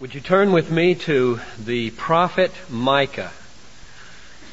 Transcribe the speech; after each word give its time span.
Would 0.00 0.14
you 0.14 0.20
turn 0.20 0.52
with 0.52 0.70
me 0.70 0.94
to 0.94 1.40
the 1.58 1.90
prophet 1.90 2.52
Micah? 2.70 3.32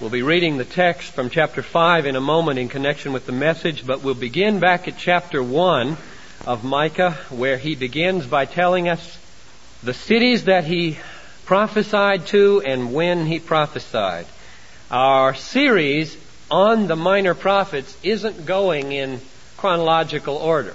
We'll 0.01 0.09
be 0.09 0.23
reading 0.23 0.57
the 0.57 0.65
text 0.65 1.13
from 1.13 1.29
chapter 1.29 1.61
5 1.61 2.07
in 2.07 2.15
a 2.15 2.19
moment 2.19 2.57
in 2.57 2.67
connection 2.67 3.13
with 3.13 3.27
the 3.27 3.31
message, 3.31 3.85
but 3.85 4.01
we'll 4.01 4.15
begin 4.15 4.59
back 4.59 4.87
at 4.87 4.97
chapter 4.97 5.43
1 5.43 5.97
of 6.47 6.63
Micah, 6.63 7.11
where 7.29 7.59
he 7.59 7.75
begins 7.75 8.25
by 8.25 8.45
telling 8.45 8.89
us 8.89 9.19
the 9.83 9.93
cities 9.93 10.45
that 10.45 10.63
he 10.63 10.97
prophesied 11.45 12.25
to 12.25 12.63
and 12.65 12.91
when 12.91 13.27
he 13.27 13.37
prophesied. 13.37 14.25
Our 14.89 15.35
series 15.35 16.17
on 16.49 16.87
the 16.87 16.95
minor 16.95 17.35
prophets 17.35 17.95
isn't 18.01 18.47
going 18.47 18.93
in 18.93 19.21
chronological 19.57 20.37
order, 20.37 20.73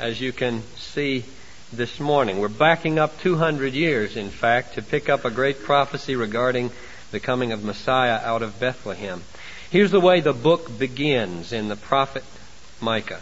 as 0.00 0.20
you 0.20 0.32
can 0.32 0.64
see 0.74 1.24
this 1.72 2.00
morning. 2.00 2.38
We're 2.38 2.48
backing 2.48 2.98
up 2.98 3.20
200 3.20 3.74
years, 3.74 4.16
in 4.16 4.30
fact, 4.30 4.74
to 4.74 4.82
pick 4.82 5.10
up 5.10 5.26
a 5.26 5.30
great 5.30 5.62
prophecy 5.62 6.16
regarding 6.16 6.70
the 7.10 7.20
coming 7.20 7.52
of 7.52 7.62
Messiah 7.62 8.18
out 8.24 8.42
of 8.42 8.58
Bethlehem. 8.58 9.22
Here's 9.70 9.90
the 9.90 10.00
way 10.00 10.20
the 10.20 10.32
book 10.32 10.78
begins 10.78 11.52
in 11.52 11.68
the 11.68 11.76
prophet 11.76 12.24
Micah. 12.80 13.20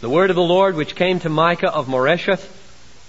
The 0.00 0.08
word 0.08 0.30
of 0.30 0.36
the 0.36 0.42
Lord 0.42 0.74
which 0.74 0.96
came 0.96 1.20
to 1.20 1.28
Micah 1.28 1.70
of 1.70 1.86
Moresheth 1.86 2.50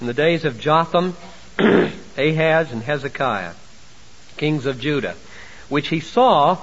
in 0.02 0.08
the 0.08 0.14
days 0.14 0.44
of 0.44 0.60
Jotham, 0.60 1.16
Ahaz, 1.60 2.74
and 2.74 2.84
Hezekiah, 2.84 3.54
kings 4.36 4.66
of 4.66 4.82
Judah, 4.82 5.16
which 5.70 5.88
he 5.88 6.02
saw 6.02 6.58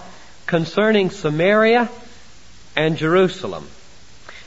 concerning 0.46 1.08
Samaria 1.08 1.88
and 2.76 2.98
Jerusalem 2.98 3.66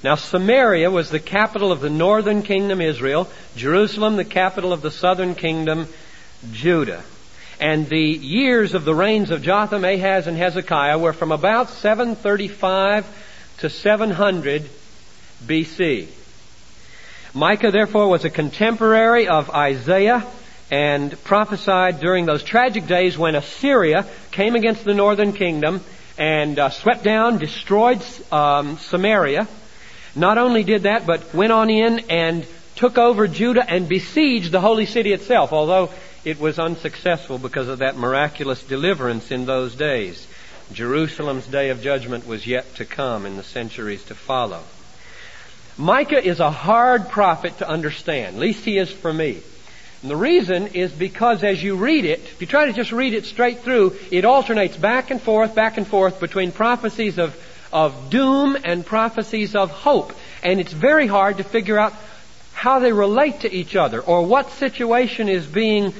now 0.03 0.16
Samaria 0.16 0.91
was 0.91 1.09
the 1.09 1.20
capital 1.20 1.71
of 1.71 1.80
the 1.80 1.89
northern 1.89 2.43
kingdom 2.43 2.81
Israel, 2.81 3.30
Jerusalem 3.55 4.17
the 4.17 4.26
capital 4.26 4.73
of 4.73 4.81
the 4.81 4.91
southern 4.91 5.34
kingdom 5.34 5.88
Judah. 6.52 7.03
And 7.59 7.88
the 7.88 8.02
years 8.02 8.73
of 8.73 8.84
the 8.84 8.93
reigns 8.93 9.32
of 9.32 9.41
Jotham, 9.41 9.85
Ahaz, 9.85 10.27
and 10.27 10.37
Hezekiah 10.37 10.98
were 10.98 11.13
from 11.13 11.32
about 11.32 11.70
735 11.70 13.05
to 13.60 13.70
700 13.70 14.70
BC. 15.45 16.07
Micah 17.34 17.71
therefore 17.71 18.10
was 18.10 18.26
a 18.26 18.29
contemporary 18.29 19.27
of 19.27 19.49
Isaiah 19.49 20.26
and 20.70 21.21
prophesied 21.23 21.99
during 21.99 22.26
those 22.26 22.43
tragic 22.43 22.88
days 22.88 23.17
when 23.17 23.35
Assyria 23.35 24.05
came 24.32 24.55
against 24.55 24.84
the 24.84 24.93
northern 24.93 25.32
kingdom 25.32 25.82
and 26.17 26.60
uh, 26.60 26.70
swept 26.70 27.04
down, 27.04 27.38
destroyed 27.38 28.04
um, 28.32 28.77
Samaria, 28.77 29.48
not 30.16 30.38
only 30.38 30.64
did 30.64 30.84
that, 30.84 31.06
but 31.06 31.34
went 31.34 31.52
on 31.52 31.70
in 31.70 32.00
and 32.10 32.46
took 32.76 32.98
over 32.98 33.28
Judah 33.28 33.66
and 33.68 33.88
besieged 33.88 34.52
the 34.52 34.62
holy 34.62 34.86
city 34.86 35.14
itself, 35.14 35.54
although 35.54 35.90
it 36.24 36.40
was 36.40 36.60
unsuccessful 36.60 37.38
because 37.38 37.68
of 37.68 37.80
that 37.80 37.98
miraculous 37.98 38.64
deliverance 38.64 39.32
in 39.32 39.46
those 39.46 39.76
days. 39.76 40.28
Jerusalem's 40.72 41.48
day 41.48 41.70
of 41.70 41.82
judgment 41.82 42.26
was 42.26 42.48
yet 42.48 42.76
to 42.76 42.86
come 42.86 43.26
in 43.26 43.38
the 43.38 43.44
centuries 43.44 44.04
to 44.06 44.16
follow. 44.16 44.64
Micah 45.78 46.24
is 46.24 46.40
a 46.40 46.52
hard 46.52 47.10
prophet 47.10 47.58
to 47.58 47.68
understand. 47.68 48.36
At 48.36 48.41
least 48.41 48.64
he 48.64 48.78
is 48.78 48.91
for 48.91 49.12
me. 49.12 49.41
And 50.02 50.12
the 50.12 50.16
reason 50.16 50.68
is 50.68 50.91
because 50.91 51.44
as 51.44 51.64
you 51.64 51.76
read 51.76 52.06
it, 52.06 52.20
if 52.20 52.41
you 52.41 52.48
try 52.48 52.66
to 52.66 52.74
just 52.74 52.91
read 52.91 53.14
it 53.14 53.26
straight 53.26 53.62
through, 53.62 53.96
it 54.12 54.26
alternates 54.26 54.78
back 54.78 55.12
and 55.12 55.22
forth, 55.22 55.56
back 55.56 55.78
and 55.78 55.88
forth 55.88 56.20
between 56.20 56.52
prophecies 56.52 57.18
of 57.18 57.36
of 57.74 58.10
doom 58.10 58.57
and 58.63 58.85
prophecies 58.85 59.55
of 59.55 59.71
hope. 59.71 60.13
And 60.41 60.60
it's 60.60 60.71
very 60.71 61.07
hard 61.07 61.38
to 61.38 61.43
figure 61.43 61.77
out 61.77 61.93
how 62.54 62.79
they 62.79 62.93
relate 62.93 63.41
to 63.41 63.54
each 63.54 63.76
other 63.76 63.99
or 63.99 64.25
what 64.25 64.52
situation 64.52 65.28
is 65.28 65.46
being 65.46 65.94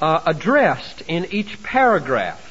uh, 0.00 0.20
addressed 0.26 1.02
in 1.02 1.32
each 1.32 1.62
paragraph. 1.62 2.48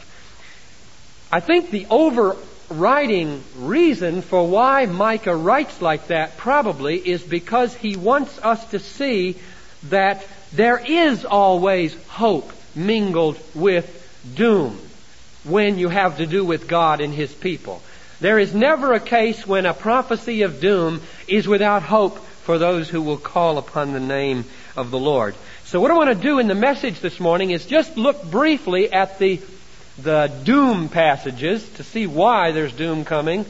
I 1.31 1.42
think 1.42 1.69
the 1.69 1.86
overriding 1.89 3.43
reason 3.58 4.21
for 4.21 4.48
why 4.48 4.86
Micah 4.86 5.36
writes 5.36 5.82
like 5.82 6.08
that 6.08 6.38
probably 6.38 6.98
is 6.98 7.21
because 7.21 7.76
he 7.76 7.95
wants 7.95 8.39
us 8.39 8.64
to 8.71 8.80
see 8.80 9.36
that 9.89 10.26
there 10.53 10.77
is 10.80 11.26
always 11.26 11.93
hope 12.08 12.52
mingled 12.76 13.38
with 13.53 13.98
doom 14.36 14.80
when 15.43 15.77
you 15.77 15.89
have 15.89 16.17
to 16.17 16.26
do 16.26 16.45
with 16.45 16.67
God 16.67 17.02
and 17.02 17.14
His 17.14 17.33
people. 17.33 17.82
There 18.21 18.37
is 18.37 18.54
never 18.54 18.93
a 18.93 18.99
case 18.99 19.48
when 19.48 19.65
a 19.65 19.73
prophecy 19.73 20.43
of 20.43 20.61
doom 20.61 21.02
is 21.27 21.48
without 21.48 21.82
hope 21.82 22.20
for 22.20 22.59
those 22.59 22.87
who 22.87 23.02
will 23.02 23.17
call 23.17 23.58
upon 23.58 23.93
the 23.93 23.99
name 23.99 24.45
of 24.77 24.92
the 24.92 24.99
Lord. 24.99 25.33
So 25.65 25.82
what 25.82 25.89
I 25.89 25.95
want 25.95 26.09
to 26.09 26.15
do 26.15 26.37
in 26.37 26.48
the 26.48 26.54
message 26.54 26.99
this 26.99 27.20
morning 27.20 27.49
is 27.49 27.65
just 27.65 27.98
look 27.98 28.23
briefly 28.23 28.93
at 28.93 29.17
the, 29.17 29.42
the 29.98 30.32
doom 30.43 30.87
passages 30.87 31.67
to 31.73 31.83
see 31.83 32.05
why 32.05 32.52
there's 32.52 32.73
doom 32.73 33.05
coming, 33.05 33.43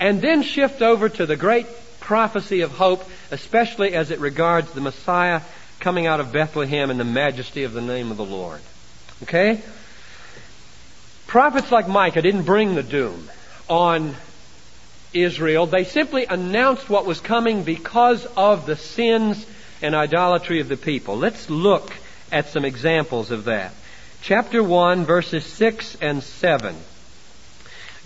and 0.00 0.22
then 0.22 0.42
shift 0.42 0.80
over 0.80 1.10
to 1.10 1.26
the 1.26 1.36
great 1.36 1.66
prophecy 2.00 2.62
of 2.62 2.70
hope, 2.70 3.04
especially 3.30 3.92
as 3.94 4.10
it 4.10 4.20
regards 4.20 4.70
the 4.72 4.80
Messiah 4.80 5.42
coming 5.80 6.06
out 6.06 6.20
of 6.20 6.32
Bethlehem 6.32 6.90
in 6.90 6.96
the 6.96 7.04
majesty 7.04 7.64
of 7.64 7.74
the 7.74 7.82
name 7.82 8.10
of 8.10 8.16
the 8.16 8.24
Lord. 8.24 8.62
Okay? 9.24 9.60
Prophets 11.26 11.70
like 11.70 11.88
Micah 11.88 12.22
didn't 12.22 12.44
bring 12.44 12.74
the 12.74 12.82
doom 12.82 13.28
on 13.68 14.14
Israel. 15.12 15.66
They 15.66 15.84
simply 15.84 16.26
announced 16.26 16.90
what 16.90 17.06
was 17.06 17.20
coming 17.20 17.62
because 17.62 18.26
of 18.36 18.66
the 18.66 18.76
sins 18.76 19.44
and 19.80 19.94
idolatry 19.94 20.60
of 20.60 20.68
the 20.68 20.76
people. 20.76 21.16
Let's 21.16 21.48
look 21.48 21.92
at 22.32 22.48
some 22.48 22.64
examples 22.64 23.30
of 23.30 23.44
that. 23.44 23.72
Chapter 24.22 24.62
1, 24.62 25.04
verses 25.04 25.44
6 25.44 25.98
and 26.00 26.22
7. 26.22 26.74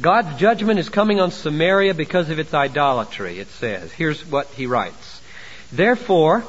God's 0.01 0.39
judgment 0.39 0.79
is 0.79 0.89
coming 0.89 1.21
on 1.21 1.31
Samaria 1.31 1.95
because 1.95 2.31
of 2.31 2.39
its 2.39 2.55
idolatry, 2.55 3.41
it 3.41 3.49
says. 3.49 3.93
Here's 3.93 4.25
what 4.27 4.47
he 4.49 4.67
writes. 4.67 5.21
Therefore, 5.73 6.45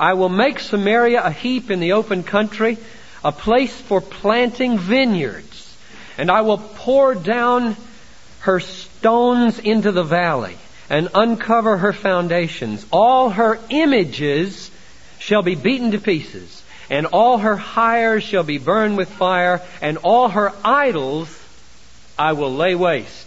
I 0.00 0.14
will 0.14 0.28
make 0.28 0.58
Samaria 0.58 1.22
a 1.22 1.30
heap 1.30 1.70
in 1.70 1.80
the 1.80 1.92
open 1.92 2.22
country, 2.22 2.78
a 3.24 3.32
place 3.32 3.78
for 3.78 4.00
planting 4.00 4.78
vineyards, 4.78 5.76
and 6.16 6.30
I 6.30 6.42
will 6.42 6.58
pour 6.58 7.14
down 7.14 7.76
her 8.40 8.60
stones 8.60 9.58
into 9.58 9.92
the 9.92 10.04
valley 10.04 10.56
and 10.90 11.08
uncover 11.14 11.76
her 11.78 11.92
foundations. 11.92 12.84
All 12.90 13.30
her 13.30 13.58
images 13.68 14.70
shall 15.18 15.42
be 15.42 15.54
beaten 15.54 15.90
to 15.90 15.98
pieces, 15.98 16.62
and 16.88 17.06
all 17.06 17.38
her 17.38 17.56
hires 17.56 18.22
shall 18.22 18.44
be 18.44 18.58
burned 18.58 18.96
with 18.96 19.08
fire, 19.08 19.60
and 19.82 19.98
all 19.98 20.28
her 20.28 20.52
idols 20.64 21.34
I 22.18 22.32
will 22.32 22.54
lay 22.54 22.74
waste. 22.74 23.26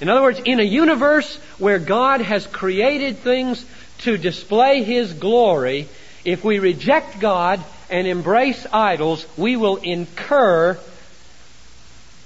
In 0.00 0.08
other 0.08 0.22
words, 0.22 0.40
in 0.44 0.60
a 0.60 0.64
universe 0.64 1.36
where 1.58 1.78
God 1.78 2.22
has 2.22 2.46
created 2.46 3.18
things 3.18 3.64
to 3.98 4.16
display 4.16 4.82
His 4.82 5.12
glory, 5.12 5.88
if 6.24 6.42
we 6.42 6.58
reject 6.58 7.20
God 7.20 7.62
and 7.90 8.06
embrace 8.06 8.66
idols, 8.72 9.26
we 9.36 9.56
will 9.56 9.76
incur 9.76 10.78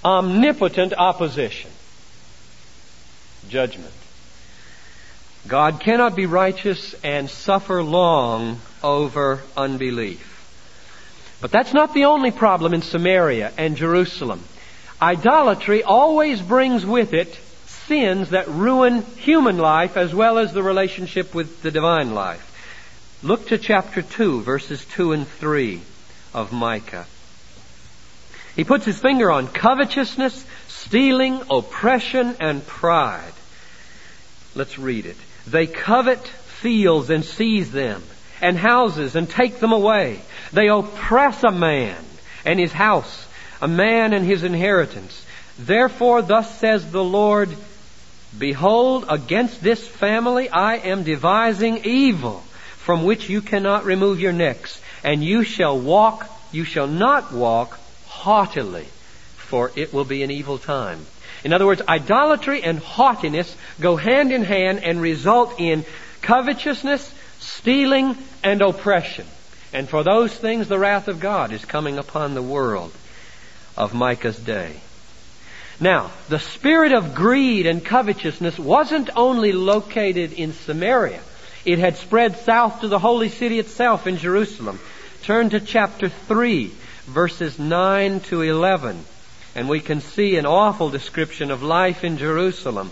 omnipotent 0.04 0.92
opposition 0.96 1.70
judgment. 3.54 3.94
God 5.46 5.78
cannot 5.78 6.16
be 6.16 6.26
righteous 6.26 6.94
and 7.04 7.30
suffer 7.30 7.84
long 7.84 8.60
over 8.82 9.42
unbelief. 9.56 10.32
But 11.40 11.52
that's 11.52 11.72
not 11.72 11.94
the 11.94 12.06
only 12.06 12.32
problem 12.32 12.74
in 12.74 12.82
Samaria 12.82 13.52
and 13.56 13.76
Jerusalem. 13.76 14.42
Idolatry 15.00 15.84
always 15.84 16.42
brings 16.42 16.84
with 16.84 17.14
it 17.14 17.38
sins 17.86 18.30
that 18.30 18.48
ruin 18.48 19.02
human 19.18 19.58
life 19.58 19.96
as 19.96 20.12
well 20.12 20.38
as 20.38 20.52
the 20.52 20.62
relationship 20.62 21.32
with 21.32 21.62
the 21.62 21.70
divine 21.70 22.12
life. 22.12 22.50
Look 23.22 23.46
to 23.48 23.58
chapter 23.58 24.02
2, 24.02 24.40
verses 24.40 24.84
2 24.96 25.12
and 25.12 25.28
3 25.28 25.80
of 26.32 26.52
Micah. 26.52 27.06
He 28.56 28.64
puts 28.64 28.84
his 28.84 28.98
finger 28.98 29.30
on 29.30 29.46
covetousness, 29.46 30.44
stealing, 30.66 31.40
oppression, 31.50 32.36
and 32.40 32.66
pride. 32.66 33.33
Let's 34.54 34.78
read 34.78 35.06
it. 35.06 35.16
They 35.46 35.66
covet 35.66 36.26
fields 36.26 37.10
and 37.10 37.24
seize 37.24 37.70
them, 37.70 38.02
and 38.40 38.56
houses 38.56 39.16
and 39.16 39.28
take 39.28 39.58
them 39.58 39.72
away. 39.72 40.20
They 40.52 40.68
oppress 40.68 41.42
a 41.44 41.50
man 41.50 42.02
and 42.44 42.58
his 42.58 42.72
house, 42.72 43.26
a 43.60 43.68
man 43.68 44.12
and 44.12 44.24
his 44.24 44.44
inheritance. 44.44 45.24
Therefore, 45.58 46.22
thus 46.22 46.58
says 46.58 46.90
the 46.90 47.04
Lord, 47.04 47.50
Behold, 48.36 49.06
against 49.08 49.62
this 49.62 49.86
family 49.86 50.48
I 50.48 50.76
am 50.76 51.04
devising 51.04 51.84
evil, 51.84 52.40
from 52.76 53.04
which 53.04 53.28
you 53.28 53.40
cannot 53.40 53.84
remove 53.84 54.20
your 54.20 54.32
necks, 54.32 54.80
and 55.04 55.22
you 55.22 55.44
shall 55.44 55.78
walk, 55.78 56.28
you 56.52 56.64
shall 56.64 56.88
not 56.88 57.32
walk 57.32 57.78
haughtily, 58.06 58.86
for 59.36 59.70
it 59.76 59.92
will 59.92 60.04
be 60.04 60.22
an 60.22 60.30
evil 60.30 60.58
time. 60.58 61.06
In 61.44 61.52
other 61.52 61.66
words, 61.66 61.82
idolatry 61.86 62.62
and 62.62 62.78
haughtiness 62.78 63.54
go 63.78 63.96
hand 63.96 64.32
in 64.32 64.42
hand 64.42 64.82
and 64.82 65.00
result 65.00 65.60
in 65.60 65.84
covetousness, 66.22 67.14
stealing, 67.38 68.16
and 68.42 68.62
oppression. 68.62 69.26
And 69.72 69.88
for 69.88 70.02
those 70.02 70.34
things 70.34 70.68
the 70.68 70.78
wrath 70.78 71.06
of 71.06 71.20
God 71.20 71.52
is 71.52 71.64
coming 71.64 71.98
upon 71.98 72.34
the 72.34 72.42
world 72.42 72.92
of 73.76 73.92
Micah's 73.92 74.38
day. 74.38 74.76
Now, 75.80 76.12
the 76.28 76.38
spirit 76.38 76.92
of 76.92 77.14
greed 77.14 77.66
and 77.66 77.84
covetousness 77.84 78.58
wasn't 78.58 79.10
only 79.16 79.52
located 79.52 80.32
in 80.32 80.52
Samaria. 80.52 81.20
It 81.64 81.78
had 81.78 81.96
spread 81.96 82.38
south 82.38 82.80
to 82.80 82.88
the 82.88 82.98
holy 82.98 83.28
city 83.28 83.58
itself 83.58 84.06
in 84.06 84.16
Jerusalem. 84.16 84.78
Turn 85.22 85.50
to 85.50 85.60
chapter 85.60 86.08
3, 86.08 86.70
verses 87.06 87.58
9 87.58 88.20
to 88.20 88.42
11, 88.42 89.04
and 89.54 89.68
we 89.68 89.80
can 89.80 90.00
see 90.00 90.36
an 90.36 90.46
awful 90.46 90.90
description 90.90 91.50
of 91.50 91.62
life 91.62 92.04
in 92.04 92.18
Jerusalem 92.18 92.90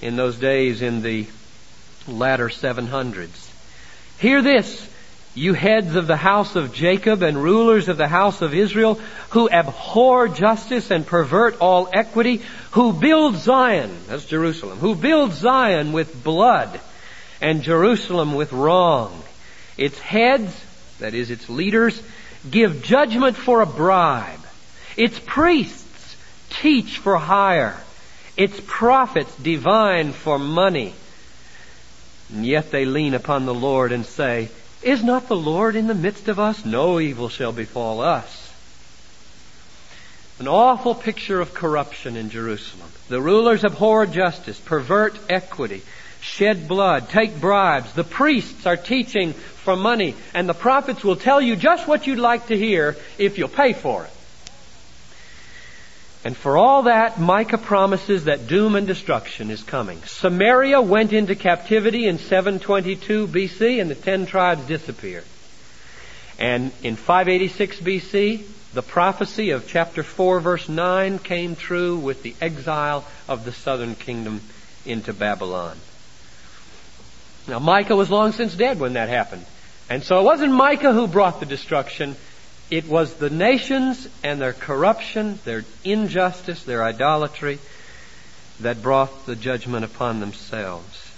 in 0.00 0.16
those 0.16 0.38
days 0.38 0.82
in 0.82 1.02
the 1.02 1.26
latter 2.06 2.48
700s. 2.48 3.50
Hear 4.18 4.42
this, 4.42 4.88
you 5.34 5.52
heads 5.52 5.96
of 5.96 6.06
the 6.06 6.16
house 6.16 6.54
of 6.54 6.72
Jacob 6.72 7.22
and 7.22 7.42
rulers 7.42 7.88
of 7.88 7.96
the 7.96 8.06
house 8.06 8.40
of 8.40 8.54
Israel, 8.54 8.94
who 9.30 9.50
abhor 9.50 10.28
justice 10.28 10.90
and 10.90 11.04
pervert 11.04 11.60
all 11.60 11.88
equity, 11.92 12.42
who 12.72 12.92
build 12.92 13.36
Zion, 13.36 13.90
that's 14.06 14.26
Jerusalem, 14.26 14.78
who 14.78 14.94
build 14.94 15.32
Zion 15.32 15.92
with 15.92 16.22
blood 16.22 16.80
and 17.40 17.62
Jerusalem 17.62 18.34
with 18.34 18.52
wrong. 18.52 19.22
Its 19.76 19.98
heads, 19.98 20.54
that 21.00 21.14
is 21.14 21.32
its 21.32 21.48
leaders, 21.48 22.00
give 22.48 22.84
judgment 22.84 23.36
for 23.36 23.60
a 23.60 23.66
bribe. 23.66 24.43
Its 24.96 25.18
priests 25.18 26.16
teach 26.50 26.98
for 26.98 27.16
hire. 27.16 27.76
Its 28.36 28.60
prophets 28.66 29.34
divine 29.36 30.12
for 30.12 30.38
money. 30.38 30.94
And 32.32 32.44
yet 32.44 32.70
they 32.70 32.84
lean 32.84 33.14
upon 33.14 33.46
the 33.46 33.54
Lord 33.54 33.92
and 33.92 34.04
say, 34.06 34.48
Is 34.82 35.02
not 35.02 35.28
the 35.28 35.36
Lord 35.36 35.76
in 35.76 35.86
the 35.86 35.94
midst 35.94 36.28
of 36.28 36.38
us? 36.38 36.64
No 36.64 37.00
evil 37.00 37.28
shall 37.28 37.52
befall 37.52 38.00
us. 38.00 38.52
An 40.40 40.48
awful 40.48 40.96
picture 40.96 41.40
of 41.40 41.54
corruption 41.54 42.16
in 42.16 42.30
Jerusalem. 42.30 42.90
The 43.08 43.20
rulers 43.20 43.64
abhor 43.64 44.06
justice, 44.06 44.58
pervert 44.58 45.16
equity, 45.28 45.82
shed 46.20 46.66
blood, 46.66 47.08
take 47.08 47.40
bribes. 47.40 47.92
The 47.92 48.02
priests 48.02 48.66
are 48.66 48.76
teaching 48.76 49.32
for 49.32 49.76
money, 49.76 50.16
and 50.32 50.48
the 50.48 50.54
prophets 50.54 51.04
will 51.04 51.16
tell 51.16 51.40
you 51.40 51.54
just 51.54 51.86
what 51.86 52.08
you'd 52.08 52.18
like 52.18 52.48
to 52.48 52.58
hear 52.58 52.96
if 53.16 53.38
you'll 53.38 53.48
pay 53.48 53.74
for 53.74 54.04
it. 54.04 54.10
And 56.24 56.34
for 56.34 56.56
all 56.56 56.84
that, 56.84 57.20
Micah 57.20 57.58
promises 57.58 58.24
that 58.24 58.46
doom 58.46 58.76
and 58.76 58.86
destruction 58.86 59.50
is 59.50 59.62
coming. 59.62 60.02
Samaria 60.04 60.80
went 60.80 61.12
into 61.12 61.34
captivity 61.34 62.06
in 62.06 62.18
722 62.18 63.28
BC 63.28 63.78
and 63.78 63.90
the 63.90 63.94
ten 63.94 64.24
tribes 64.24 64.66
disappeared. 64.66 65.24
And 66.38 66.72
in 66.82 66.96
586 66.96 67.78
BC, 67.80 68.46
the 68.72 68.82
prophecy 68.82 69.50
of 69.50 69.68
chapter 69.68 70.02
4 70.02 70.40
verse 70.40 70.68
9 70.68 71.18
came 71.18 71.56
true 71.56 71.98
with 71.98 72.22
the 72.22 72.34
exile 72.40 73.04
of 73.28 73.44
the 73.44 73.52
southern 73.52 73.94
kingdom 73.94 74.40
into 74.86 75.12
Babylon. 75.12 75.76
Now 77.46 77.58
Micah 77.58 77.96
was 77.96 78.10
long 78.10 78.32
since 78.32 78.54
dead 78.54 78.80
when 78.80 78.94
that 78.94 79.10
happened. 79.10 79.44
And 79.90 80.02
so 80.02 80.18
it 80.18 80.24
wasn't 80.24 80.52
Micah 80.52 80.94
who 80.94 81.06
brought 81.06 81.40
the 81.40 81.46
destruction. 81.46 82.16
It 82.74 82.88
was 82.88 83.14
the 83.14 83.30
nations 83.30 84.08
and 84.24 84.40
their 84.40 84.52
corruption, 84.52 85.38
their 85.44 85.64
injustice, 85.84 86.64
their 86.64 86.82
idolatry 86.82 87.60
that 88.58 88.82
brought 88.82 89.26
the 89.26 89.36
judgment 89.36 89.84
upon 89.84 90.18
themselves. 90.18 91.12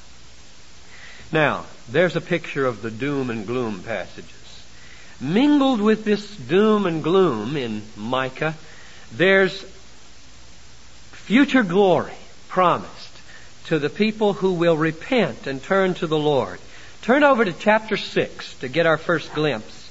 Now, 1.33 1.65
there's 1.89 2.15
a 2.15 2.21
picture 2.21 2.67
of 2.67 2.83
the 2.83 2.91
doom 2.91 3.31
and 3.31 3.47
gloom 3.47 3.83
passages. 3.83 4.67
Mingled 5.19 5.81
with 5.81 6.05
this 6.05 6.37
doom 6.37 6.85
and 6.85 7.03
gloom 7.03 7.57
in 7.57 7.85
Micah, 7.97 8.55
there's 9.11 9.65
future 11.13 11.63
glory 11.63 12.19
promised 12.49 13.17
to 13.69 13.79
the 13.79 13.89
people 13.89 14.35
who 14.35 14.53
will 14.53 14.77
repent 14.77 15.47
and 15.47 15.63
turn 15.63 15.95
to 15.95 16.07
the 16.07 16.19
Lord. 16.19 16.61
Turn 17.01 17.25
over 17.25 17.47
to 17.47 17.55
chapter 17.55 17.97
6 17.97 18.59
to 18.59 18.69
get 18.69 18.85
our 18.85 18.99
first 18.99 19.33
glimpse. 19.33 19.86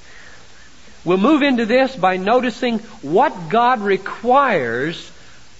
We'll 1.06 1.18
move 1.18 1.42
into 1.42 1.66
this 1.66 1.94
by 1.94 2.16
noticing 2.16 2.80
what 3.00 3.48
God 3.48 3.80
requires 3.80 5.12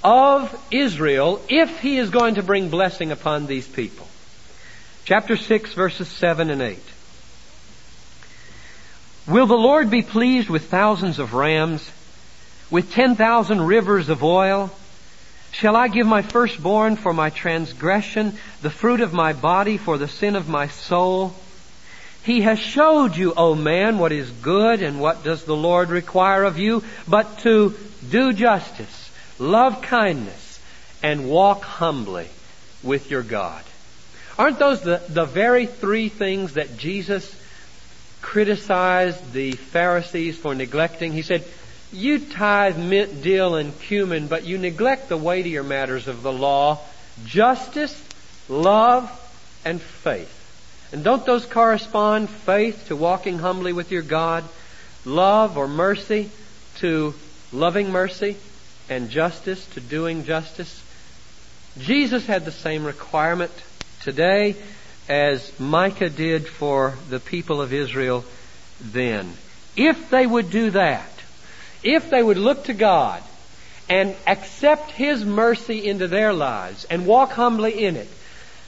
of 0.02 0.52
Israel 0.72 1.40
if 1.48 1.78
He 1.78 1.98
is 1.98 2.10
going 2.10 2.34
to 2.34 2.42
bring 2.42 2.68
blessing 2.68 3.12
upon 3.12 3.46
these 3.46 3.68
people. 3.68 4.08
Chapter 5.04 5.36
6 5.36 5.72
verses 5.74 6.08
7 6.08 6.50
and 6.50 6.60
8. 6.60 6.78
Will 9.28 9.46
the 9.46 9.54
Lord 9.54 9.88
be 9.88 10.02
pleased 10.02 10.50
with 10.50 10.68
thousands 10.68 11.20
of 11.20 11.32
rams, 11.32 11.88
with 12.68 12.90
10,000 12.90 13.60
rivers 13.60 14.08
of 14.08 14.24
oil? 14.24 14.72
Shall 15.52 15.76
I 15.76 15.86
give 15.86 16.08
my 16.08 16.22
firstborn 16.22 16.96
for 16.96 17.12
my 17.12 17.30
transgression, 17.30 18.36
the 18.62 18.70
fruit 18.70 19.00
of 19.00 19.12
my 19.12 19.32
body 19.32 19.76
for 19.76 19.96
the 19.96 20.08
sin 20.08 20.34
of 20.34 20.48
my 20.48 20.66
soul? 20.66 21.36
He 22.26 22.40
has 22.40 22.58
showed 22.58 23.16
you, 23.16 23.34
O 23.36 23.54
man, 23.54 23.98
what 23.98 24.10
is 24.10 24.28
good 24.28 24.82
and 24.82 24.98
what 24.98 25.22
does 25.22 25.44
the 25.44 25.54
Lord 25.54 25.90
require 25.90 26.42
of 26.42 26.58
you, 26.58 26.82
but 27.06 27.38
to 27.38 27.72
do 28.10 28.32
justice, 28.32 29.12
love 29.38 29.80
kindness, 29.80 30.58
and 31.04 31.30
walk 31.30 31.62
humbly 31.62 32.26
with 32.82 33.12
your 33.12 33.22
God. 33.22 33.62
Aren't 34.36 34.58
those 34.58 34.82
the, 34.82 35.00
the 35.08 35.24
very 35.24 35.66
three 35.66 36.08
things 36.08 36.54
that 36.54 36.76
Jesus 36.76 37.32
criticized 38.22 39.32
the 39.32 39.52
Pharisees 39.52 40.36
for 40.36 40.52
neglecting? 40.52 41.12
He 41.12 41.22
said, 41.22 41.44
you 41.92 42.18
tithe 42.18 42.76
mint, 42.76 43.22
dill, 43.22 43.54
and 43.54 43.78
cumin, 43.82 44.26
but 44.26 44.44
you 44.44 44.58
neglect 44.58 45.08
the 45.08 45.16
weightier 45.16 45.62
matters 45.62 46.08
of 46.08 46.24
the 46.24 46.32
law, 46.32 46.80
justice, 47.24 47.96
love, 48.48 49.08
and 49.64 49.80
faith. 49.80 50.35
And 50.92 51.02
don't 51.02 51.26
those 51.26 51.46
correspond, 51.46 52.30
faith 52.30 52.88
to 52.88 52.96
walking 52.96 53.38
humbly 53.38 53.72
with 53.72 53.90
your 53.90 54.02
God, 54.02 54.44
love 55.04 55.56
or 55.58 55.68
mercy 55.68 56.30
to 56.76 57.14
loving 57.52 57.90
mercy, 57.90 58.36
and 58.88 59.10
justice 59.10 59.66
to 59.74 59.80
doing 59.80 60.24
justice? 60.24 60.82
Jesus 61.78 62.26
had 62.26 62.44
the 62.44 62.52
same 62.52 62.84
requirement 62.84 63.52
today 64.02 64.56
as 65.08 65.58
Micah 65.58 66.10
did 66.10 66.48
for 66.48 66.94
the 67.08 67.20
people 67.20 67.60
of 67.60 67.72
Israel 67.72 68.24
then. 68.80 69.34
If 69.76 70.10
they 70.10 70.26
would 70.26 70.50
do 70.50 70.70
that, 70.70 71.10
if 71.82 72.10
they 72.10 72.22
would 72.22 72.38
look 72.38 72.64
to 72.64 72.74
God 72.74 73.22
and 73.88 74.16
accept 74.26 74.90
His 74.92 75.24
mercy 75.24 75.86
into 75.86 76.08
their 76.08 76.32
lives 76.32 76.84
and 76.84 77.06
walk 77.06 77.32
humbly 77.32 77.84
in 77.84 77.96
it, 77.96 78.08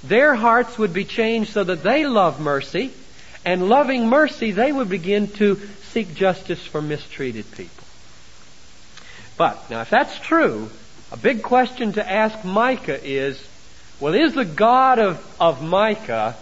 their 0.02 0.34
hearts 0.34 0.78
would 0.78 0.92
be 0.92 1.04
changed 1.04 1.52
so 1.52 1.64
that 1.64 1.82
they 1.82 2.06
love 2.06 2.40
mercy, 2.40 2.92
and 3.44 3.68
loving 3.68 4.08
mercy, 4.08 4.52
they 4.52 4.72
would 4.72 4.88
begin 4.88 5.28
to 5.28 5.60
seek 5.92 6.14
justice 6.14 6.64
for 6.64 6.82
mistreated 6.82 7.50
people. 7.52 7.84
But, 9.36 9.70
now 9.70 9.80
if 9.80 9.90
that's 9.90 10.18
true, 10.18 10.68
a 11.10 11.16
big 11.16 11.42
question 11.42 11.92
to 11.92 12.10
ask 12.10 12.44
Micah 12.44 13.02
is, 13.02 13.42
well, 14.00 14.14
is 14.14 14.34
the 14.34 14.44
God 14.44 14.98
of, 14.98 15.36
of 15.40 15.62
Micah, 15.62 16.36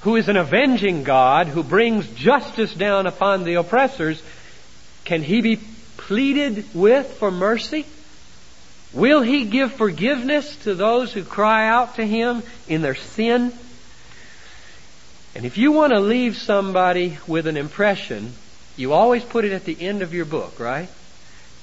who 0.00 0.16
is 0.16 0.28
an 0.28 0.36
avenging 0.36 1.04
God, 1.04 1.46
who 1.46 1.62
brings 1.62 2.06
justice 2.08 2.72
down 2.74 3.06
upon 3.06 3.44
the 3.44 3.54
oppressors, 3.54 4.22
can 5.04 5.22
he 5.22 5.40
be 5.40 5.60
pleaded 5.96 6.64
with 6.74 7.06
for 7.18 7.30
mercy? 7.30 7.86
Will 8.92 9.22
He 9.22 9.44
give 9.44 9.72
forgiveness 9.72 10.56
to 10.64 10.74
those 10.74 11.12
who 11.12 11.24
cry 11.24 11.68
out 11.68 11.96
to 11.96 12.06
Him 12.06 12.42
in 12.68 12.82
their 12.82 12.94
sin? 12.94 13.52
And 15.34 15.44
if 15.44 15.58
you 15.58 15.72
want 15.72 15.92
to 15.92 16.00
leave 16.00 16.36
somebody 16.36 17.18
with 17.26 17.46
an 17.46 17.58
impression, 17.58 18.32
you 18.76 18.92
always 18.92 19.22
put 19.22 19.44
it 19.44 19.52
at 19.52 19.64
the 19.64 19.80
end 19.80 20.02
of 20.02 20.14
your 20.14 20.24
book, 20.24 20.58
right? 20.58 20.88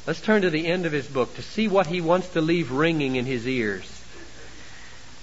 Let's 0.06 0.22
turn 0.22 0.42
to 0.42 0.50
the 0.50 0.68
end 0.68 0.86
of 0.86 0.92
his 0.92 1.08
book 1.08 1.34
to 1.36 1.42
see 1.42 1.68
what 1.68 1.88
he 1.88 2.02
wants 2.02 2.30
to 2.30 2.42
leave 2.42 2.72
ringing 2.72 3.16
in 3.16 3.26
his 3.26 3.48
ears. 3.48 3.90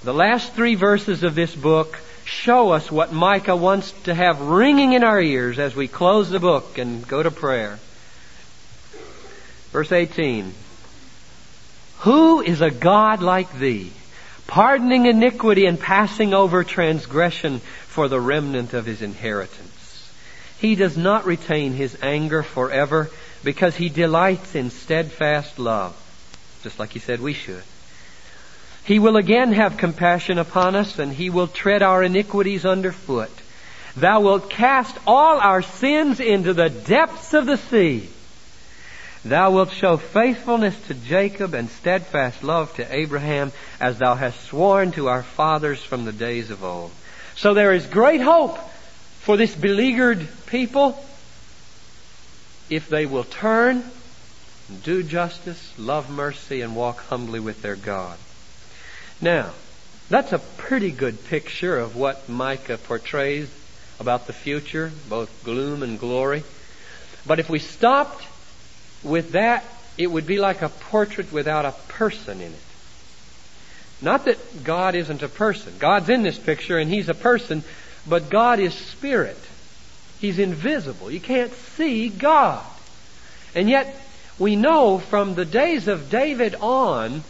The 0.02 0.14
last 0.14 0.54
three 0.54 0.75
verses 0.75 1.23
of 1.23 1.35
this 1.35 1.54
book 1.54 1.99
show 2.25 2.71
us 2.71 2.90
what 2.90 3.12
Micah 3.12 3.57
wants 3.57 3.92
to 4.04 4.14
have 4.14 4.40
ringing 4.40 4.95
in 4.95 5.04
our 5.04 5.21
ears 5.21 5.59
as 5.59 5.76
we 5.76 5.87
close 5.88 6.30
the 6.30 6.40
book 6.40 6.78
and 6.78 7.07
go 7.07 7.23
to 7.23 7.30
prayer. 7.30 7.78
Verse 9.71 9.92
18. 9.92 10.54
Who 12.00 12.40
is 12.40 12.62
a 12.62 12.71
God 12.71 13.21
like 13.21 13.52
thee, 13.59 13.92
pardoning 14.47 15.04
iniquity 15.04 15.66
and 15.66 15.78
passing 15.78 16.33
over 16.33 16.64
transgression 16.64 17.59
for 17.59 18.09
the 18.09 18.21
remnant 18.21 18.73
of 18.73 18.87
his 18.87 19.02
inheritance? 19.02 20.11
He 20.59 20.76
does 20.76 20.97
not 20.97 21.26
retain 21.26 21.73
his 21.73 21.99
anger 22.02 22.42
forever 22.42 23.11
because 23.45 23.76
he 23.76 23.90
delights 23.90 24.54
in 24.54 24.71
steadfast 24.71 25.59
love, 25.59 25.95
just 26.62 26.78
like 26.78 26.90
he 26.90 27.00
said 27.00 27.21
we 27.21 27.35
should. 27.35 27.62
He 28.85 28.99
will 28.99 29.16
again 29.16 29.52
have 29.52 29.76
compassion 29.76 30.38
upon 30.38 30.75
us 30.75 30.99
and 30.99 31.12
he 31.12 31.28
will 31.28 31.49
tread 31.49 31.83
our 31.83 32.02
iniquities 32.02 32.64
underfoot. 32.64 33.30
Thou 33.95 34.21
wilt 34.21 34.49
cast 34.49 34.97
all 35.07 35.38
our 35.38 35.61
sins 35.61 36.19
into 36.19 36.54
the 36.54 36.71
depths 36.71 37.35
of 37.35 37.45
the 37.45 37.59
sea. 37.59 38.09
Thou 39.25 39.50
wilt 39.50 39.73
show 39.73 39.99
faithfulness 39.99 40.75
to 40.87 40.95
Jacob 40.95 41.53
and 41.53 41.69
steadfast 41.69 42.43
love 42.43 42.75
to 42.77 42.95
Abraham 42.95 43.53
as 43.79 43.99
thou 43.99 44.15
hast 44.15 44.41
sworn 44.45 44.93
to 44.93 45.09
our 45.09 45.23
fathers 45.23 45.83
from 45.83 46.07
the 46.07 46.12
days 46.12 46.50
of 46.50 46.65
old. 46.65 46.91
So 47.37 47.53
there 47.53 47.73
is 47.75 47.87
great 47.87 48.23
hope 48.23 48.59
for 49.21 49.37
this 49.37 49.55
beleaguered 49.55 50.27
people 50.47 51.05
if 52.71 52.89
they 52.89 53.05
will 53.05 53.25
turn, 53.25 53.85
do 54.85 55.03
justice, 55.03 55.73
love 55.77 56.09
mercy, 56.09 56.62
and 56.62 56.75
walk 56.75 57.00
humbly 57.00 57.41
with 57.41 57.61
their 57.61 57.77
God. 57.77 58.17
Now, 59.21 59.50
that's 60.09 60.33
a 60.33 60.39
pretty 60.39 60.93
good 60.93 61.27
picture 61.27 61.77
of 61.77 61.95
what 61.95 62.29
Micah 62.29 62.79
portrays 62.79 63.50
about 63.99 64.27
the 64.27 64.33
future, 64.33 64.93
both 65.09 65.45
gloom 65.45 65.83
and 65.83 65.99
glory. 65.99 66.43
But 67.27 67.39
if 67.39 67.50
we 67.50 67.59
stopped 67.59 68.25
with 69.02 69.33
that, 69.33 69.64
it 69.99 70.07
would 70.07 70.26
be 70.26 70.38
like 70.38 70.62
a 70.62 70.69
portrait 70.69 71.33
without 71.33 71.64
a 71.64 71.73
person 71.88 72.40
in 72.40 72.52
it. 72.52 72.61
Not 74.02 74.25
that 74.25 74.64
God 74.64 74.95
isn't 74.95 75.23
a 75.23 75.28
person. 75.28 75.75
God's 75.78 76.09
in 76.09 76.23
this 76.23 76.38
picture 76.38 76.78
and 76.78 76.90
He's 76.90 77.09
a 77.09 77.14
person, 77.14 77.62
but 78.07 78.30
God 78.30 78.59
is 78.59 78.75
spirit. 78.75 79.38
He's 80.21 80.38
invisible. 80.38 81.11
You 81.11 81.21
can't 81.21 81.52
see 81.52 82.09
God. 82.09 82.64
And 83.54 83.69
yet, 83.69 83.95
we 84.38 84.57
know 84.57 84.99
from 84.99 85.35
the 85.35 85.45
days 85.45 85.88
of 85.88 86.11
David 86.11 86.54
on, 86.54 87.23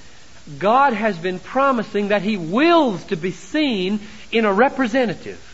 God 0.58 0.92
has 0.92 1.18
been 1.18 1.38
promising 1.38 2.08
that 2.08 2.22
He 2.22 2.36
wills 2.36 3.04
to 3.06 3.16
be 3.16 3.32
seen 3.32 4.00
in 4.30 4.44
a 4.44 4.52
representative. 4.52 5.46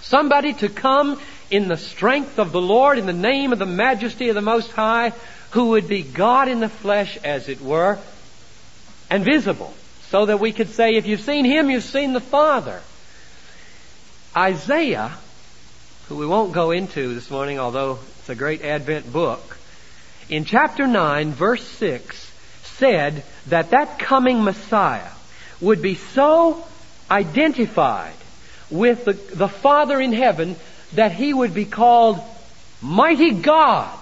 Somebody 0.00 0.54
to 0.54 0.68
come 0.68 1.20
in 1.50 1.68
the 1.68 1.76
strength 1.76 2.38
of 2.38 2.52
the 2.52 2.60
Lord, 2.60 2.98
in 2.98 3.06
the 3.06 3.12
name 3.12 3.52
of 3.52 3.58
the 3.58 3.66
majesty 3.66 4.28
of 4.28 4.34
the 4.34 4.42
Most 4.42 4.70
High, 4.72 5.12
who 5.50 5.70
would 5.70 5.88
be 5.88 6.02
God 6.02 6.48
in 6.48 6.60
the 6.60 6.68
flesh, 6.68 7.16
as 7.24 7.48
it 7.48 7.60
were, 7.60 7.98
and 9.10 9.24
visible. 9.24 9.72
So 10.10 10.26
that 10.26 10.40
we 10.40 10.52
could 10.52 10.70
say, 10.70 10.94
if 10.94 11.06
you've 11.06 11.20
seen 11.20 11.44
Him, 11.44 11.70
you've 11.70 11.84
seen 11.84 12.12
the 12.12 12.20
Father. 12.20 12.80
Isaiah, 14.36 15.12
who 16.08 16.16
we 16.16 16.26
won't 16.26 16.52
go 16.52 16.70
into 16.70 17.14
this 17.14 17.30
morning, 17.30 17.58
although 17.58 17.98
it's 18.18 18.28
a 18.28 18.34
great 18.34 18.62
Advent 18.62 19.10
book, 19.12 19.56
in 20.28 20.44
chapter 20.44 20.86
9, 20.86 21.32
verse 21.32 21.66
6, 21.66 22.32
said 22.64 23.24
that 23.46 23.70
that 23.70 23.98
coming 23.98 24.44
Messiah 24.44 25.10
would 25.60 25.80
be 25.80 25.94
so 25.94 26.64
identified 27.10 28.14
with 28.70 29.06
the, 29.06 29.14
the 29.14 29.48
Father 29.48 30.00
in 30.00 30.12
heaven 30.12 30.56
that 30.94 31.12
he 31.12 31.32
would 31.32 31.54
be 31.54 31.64
called 31.64 32.20
Mighty 32.80 33.32
God, 33.32 33.98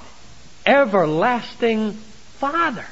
Everlasting 0.65 1.93
Father. 1.93 2.87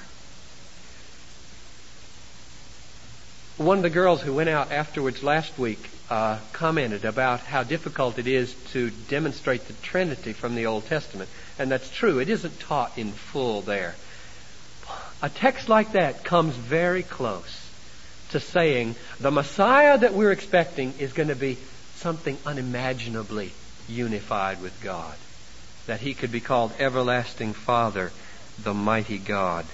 One 3.57 3.77
of 3.77 3.83
the 3.83 3.91
girls 3.91 4.21
who 4.21 4.33
went 4.33 4.49
out 4.49 4.73
afterwards 4.73 5.23
last 5.23 5.59
week 5.59 5.91
uh, 6.11 6.39
commented 6.53 7.05
about 7.05 7.41
how 7.41 7.63
difficult 7.63 8.19
it 8.19 8.27
is 8.27 8.53
to 8.73 8.91
demonstrate 9.09 9.67
the 9.69 9.75
Trinity 9.75 10.33
from 10.33 10.55
the 10.55 10.67
Old 10.67 10.87
Testament. 10.87 11.31
And 11.59 11.71
that's 11.71 11.89
true. 11.89 12.19
It 12.19 12.29
isn't 12.29 12.59
taught 12.61 12.99
in 12.99 13.13
full 13.13 13.61
there. 13.61 13.95
A 15.23 15.29
text 15.29 15.69
like 15.69 15.93
that 15.93 16.25
comes 16.25 16.55
very 16.55 17.03
close 17.03 17.71
to 18.31 18.41
saying 18.41 18.97
the 19.21 19.31
Messiah 19.31 19.97
that 19.97 20.15
we're 20.15 20.33
expecting 20.33 20.93
is 20.99 21.13
going 21.13 21.29
to 21.29 21.37
be 21.37 21.57
something 21.95 22.37
unimaginably 22.45 23.53
unified 23.89 24.61
with 24.63 24.81
God. 24.83 25.15
That 25.87 26.01
he 26.01 26.15
could 26.15 26.33
be 26.33 26.41
called 26.41 26.73
Everlasting 26.79 27.53
Father, 27.53 28.13
the 28.63 28.75
Mighty 28.75 29.19
God. 29.19 29.67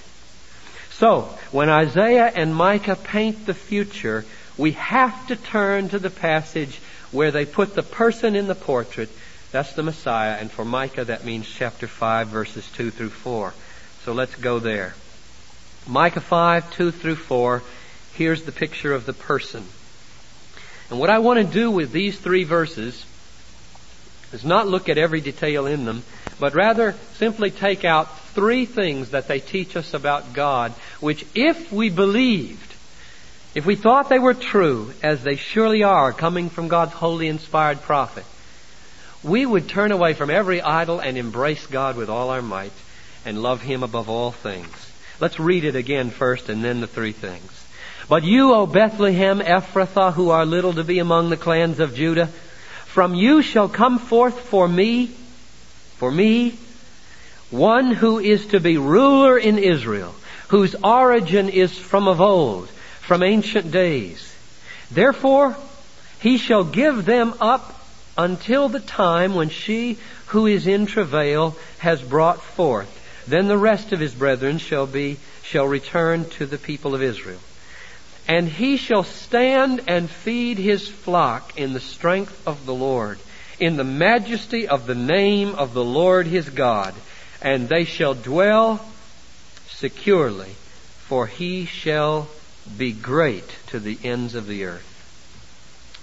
So, 0.91 1.21
when 1.51 1.69
Isaiah 1.69 2.31
and 2.35 2.53
Micah 2.53 2.95
paint 2.95 3.45
the 3.45 3.53
future, 3.53 4.25
we 4.57 4.73
have 4.73 5.27
to 5.27 5.35
turn 5.35 5.89
to 5.89 5.99
the 5.99 6.09
passage 6.09 6.79
where 7.11 7.31
they 7.31 7.45
put 7.45 7.73
the 7.73 7.83
person 7.83 8.35
in 8.35 8.47
the 8.47 8.55
portrait. 8.55 9.09
That's 9.51 9.73
the 9.73 9.83
Messiah. 9.83 10.37
And 10.39 10.51
for 10.51 10.63
Micah, 10.63 11.05
that 11.05 11.25
means 11.25 11.49
chapter 11.49 11.87
5, 11.87 12.27
verses 12.27 12.69
2 12.73 12.91
through 12.91 13.09
4. 13.09 13.53
So 14.03 14.13
let's 14.13 14.35
go 14.35 14.59
there. 14.59 14.95
Micah 15.87 16.21
5, 16.21 16.71
2 16.73 16.91
through 16.91 17.15
4. 17.15 17.63
Here's 18.13 18.43
the 18.43 18.51
picture 18.51 18.93
of 18.93 19.05
the 19.05 19.13
person. 19.13 19.63
And 20.89 20.99
what 20.99 21.09
I 21.09 21.19
want 21.19 21.39
to 21.39 21.45
do 21.45 21.71
with 21.71 21.91
these 21.91 22.19
three 22.19 22.43
verses 22.43 23.05
is 24.33 24.43
not 24.45 24.67
look 24.67 24.89
at 24.89 24.97
every 24.97 25.21
detail 25.21 25.65
in 25.65 25.85
them, 25.85 26.03
but 26.39 26.55
rather 26.55 26.95
simply 27.15 27.51
take 27.51 27.85
out 27.85 28.19
three 28.29 28.65
things 28.65 29.11
that 29.11 29.27
they 29.27 29.39
teach 29.39 29.75
us 29.75 29.93
about 29.93 30.33
God, 30.33 30.71
which 30.99 31.25
if 31.35 31.71
we 31.71 31.89
believed, 31.89 32.73
if 33.53 33.65
we 33.65 33.75
thought 33.75 34.09
they 34.09 34.19
were 34.19 34.33
true, 34.33 34.93
as 35.03 35.23
they 35.23 35.35
surely 35.35 35.83
are, 35.83 36.13
coming 36.13 36.49
from 36.49 36.67
God's 36.67 36.93
holy 36.93 37.27
inspired 37.27 37.81
prophet, 37.81 38.25
we 39.23 39.45
would 39.45 39.69
turn 39.69 39.91
away 39.91 40.13
from 40.13 40.29
every 40.29 40.61
idol 40.61 40.99
and 40.99 41.17
embrace 41.17 41.67
God 41.67 41.95
with 41.95 42.09
all 42.09 42.29
our 42.29 42.41
might 42.41 42.71
and 43.25 43.41
love 43.43 43.61
Him 43.61 43.83
above 43.83 44.09
all 44.09 44.31
things. 44.31 44.91
Let's 45.19 45.39
read 45.39 45.63
it 45.63 45.75
again 45.75 46.09
first 46.09 46.49
and 46.49 46.63
then 46.63 46.81
the 46.81 46.87
three 46.87 47.11
things. 47.11 47.57
But 48.09 48.23
you, 48.23 48.53
O 48.53 48.65
Bethlehem 48.65 49.39
Ephrathah, 49.39 50.13
who 50.13 50.31
are 50.31 50.45
little 50.45 50.73
to 50.73 50.83
be 50.83 50.99
among 50.99 51.29
the 51.29 51.37
clans 51.37 51.79
of 51.79 51.93
Judah, 51.93 52.29
from 52.91 53.15
you 53.15 53.41
shall 53.41 53.69
come 53.69 53.99
forth 53.99 54.37
for 54.37 54.67
me, 54.67 55.07
for 55.95 56.11
me, 56.11 56.53
one 57.49 57.91
who 57.91 58.19
is 58.19 58.47
to 58.47 58.59
be 58.59 58.77
ruler 58.77 59.37
in 59.37 59.57
Israel, 59.57 60.13
whose 60.49 60.75
origin 60.83 61.47
is 61.47 61.77
from 61.77 62.09
of 62.09 62.19
old, 62.19 62.67
from 62.99 63.23
ancient 63.23 63.71
days. 63.71 64.35
Therefore, 64.91 65.55
he 66.19 66.37
shall 66.37 66.65
give 66.65 67.05
them 67.05 67.33
up 67.39 67.79
until 68.17 68.67
the 68.67 68.81
time 68.81 69.35
when 69.35 69.49
she 69.49 69.97
who 70.27 70.45
is 70.45 70.67
in 70.67 70.85
travail 70.85 71.55
has 71.79 72.01
brought 72.01 72.41
forth. 72.41 72.89
Then 73.25 73.47
the 73.47 73.57
rest 73.57 73.93
of 73.93 74.01
his 74.01 74.13
brethren 74.13 74.57
shall 74.57 74.85
be, 74.85 75.17
shall 75.43 75.65
return 75.65 76.29
to 76.31 76.45
the 76.45 76.57
people 76.57 76.93
of 76.93 77.01
Israel. 77.01 77.39
And 78.27 78.47
he 78.47 78.77
shall 78.77 79.03
stand 79.03 79.81
and 79.87 80.09
feed 80.09 80.57
his 80.57 80.87
flock 80.87 81.57
in 81.57 81.73
the 81.73 81.79
strength 81.79 82.47
of 82.47 82.65
the 82.65 82.73
Lord, 82.73 83.19
in 83.59 83.77
the 83.77 83.83
majesty 83.83 84.67
of 84.67 84.85
the 84.85 84.95
name 84.95 85.55
of 85.55 85.73
the 85.73 85.83
Lord 85.83 86.27
his 86.27 86.49
God. 86.49 86.93
And 87.41 87.67
they 87.67 87.85
shall 87.85 88.13
dwell 88.13 88.85
securely, 89.67 90.55
for 90.99 91.27
he 91.27 91.65
shall 91.65 92.29
be 92.77 92.91
great 92.93 93.49
to 93.67 93.79
the 93.79 93.97
ends 94.03 94.35
of 94.35 94.47
the 94.47 94.65
earth. 94.65 94.87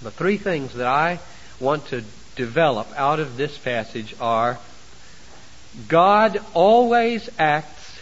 The 0.03 0.11
three 0.11 0.37
things 0.37 0.75
that 0.75 0.87
I 0.87 1.21
want 1.61 1.87
to 1.87 2.05
develop 2.37 2.89
out 2.97 3.21
of 3.21 3.37
this 3.37 3.57
passage 3.57 4.15
are 4.21 4.59
God 5.87 6.41
always 6.55 7.29
acts 7.39 8.01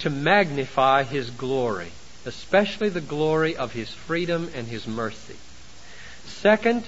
to 0.00 0.10
magnify 0.10 1.04
his 1.04 1.30
glory 1.30 1.90
especially 2.26 2.88
the 2.88 3.00
glory 3.00 3.56
of 3.56 3.72
His 3.72 3.90
freedom 3.90 4.50
and 4.54 4.66
His 4.66 4.86
mercy. 4.86 5.36
Second, 6.26 6.84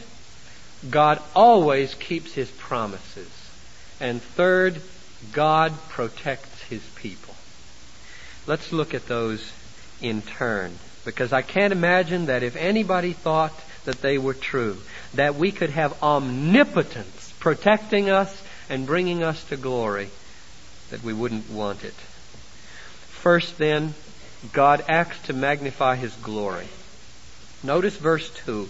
God 0.91 1.21
always 1.35 1.95
keeps 1.95 2.35
His 2.35 2.51
promises. 2.51 3.31
And 4.01 4.21
third, 4.23 4.81
God 5.33 5.73
protects 5.89 6.63
His 6.65 6.83
people. 6.97 7.35
Let's 8.47 8.73
look 8.73 8.95
at 8.95 9.07
those 9.07 9.53
in 10.01 10.23
turn. 10.23 10.73
Because 11.05 11.33
I 11.33 11.43
can't 11.43 11.73
imagine 11.73 12.27
that 12.27 12.43
if 12.43 12.57
anybody 12.57 13.13
thought 13.13 13.53
that 13.85 14.03
they 14.03 14.19
were 14.19 14.35
true, 14.35 14.77
that 15.15 15.37
we 15.37 15.53
could 15.53 15.71
have 15.71 16.03
omnipotence 16.03 17.33
protecting 17.41 18.11
us 18.11 18.43
and 18.69 18.87
bringing 18.87 19.23
us 19.23 19.43
to 19.45 19.57
glory, 19.57 20.11
that 20.91 21.03
we 21.03 21.13
wouldn't 21.13 21.51
want 21.51 21.85
it. 21.85 21.95
First, 23.09 23.59
then, 23.59 23.95
God 24.53 24.85
acts 24.89 25.21
to 25.27 25.33
magnify 25.33 25.97
His 25.97 26.15
glory. 26.17 26.69
Notice 27.63 27.97
verse 27.97 28.31
2. 28.45 28.69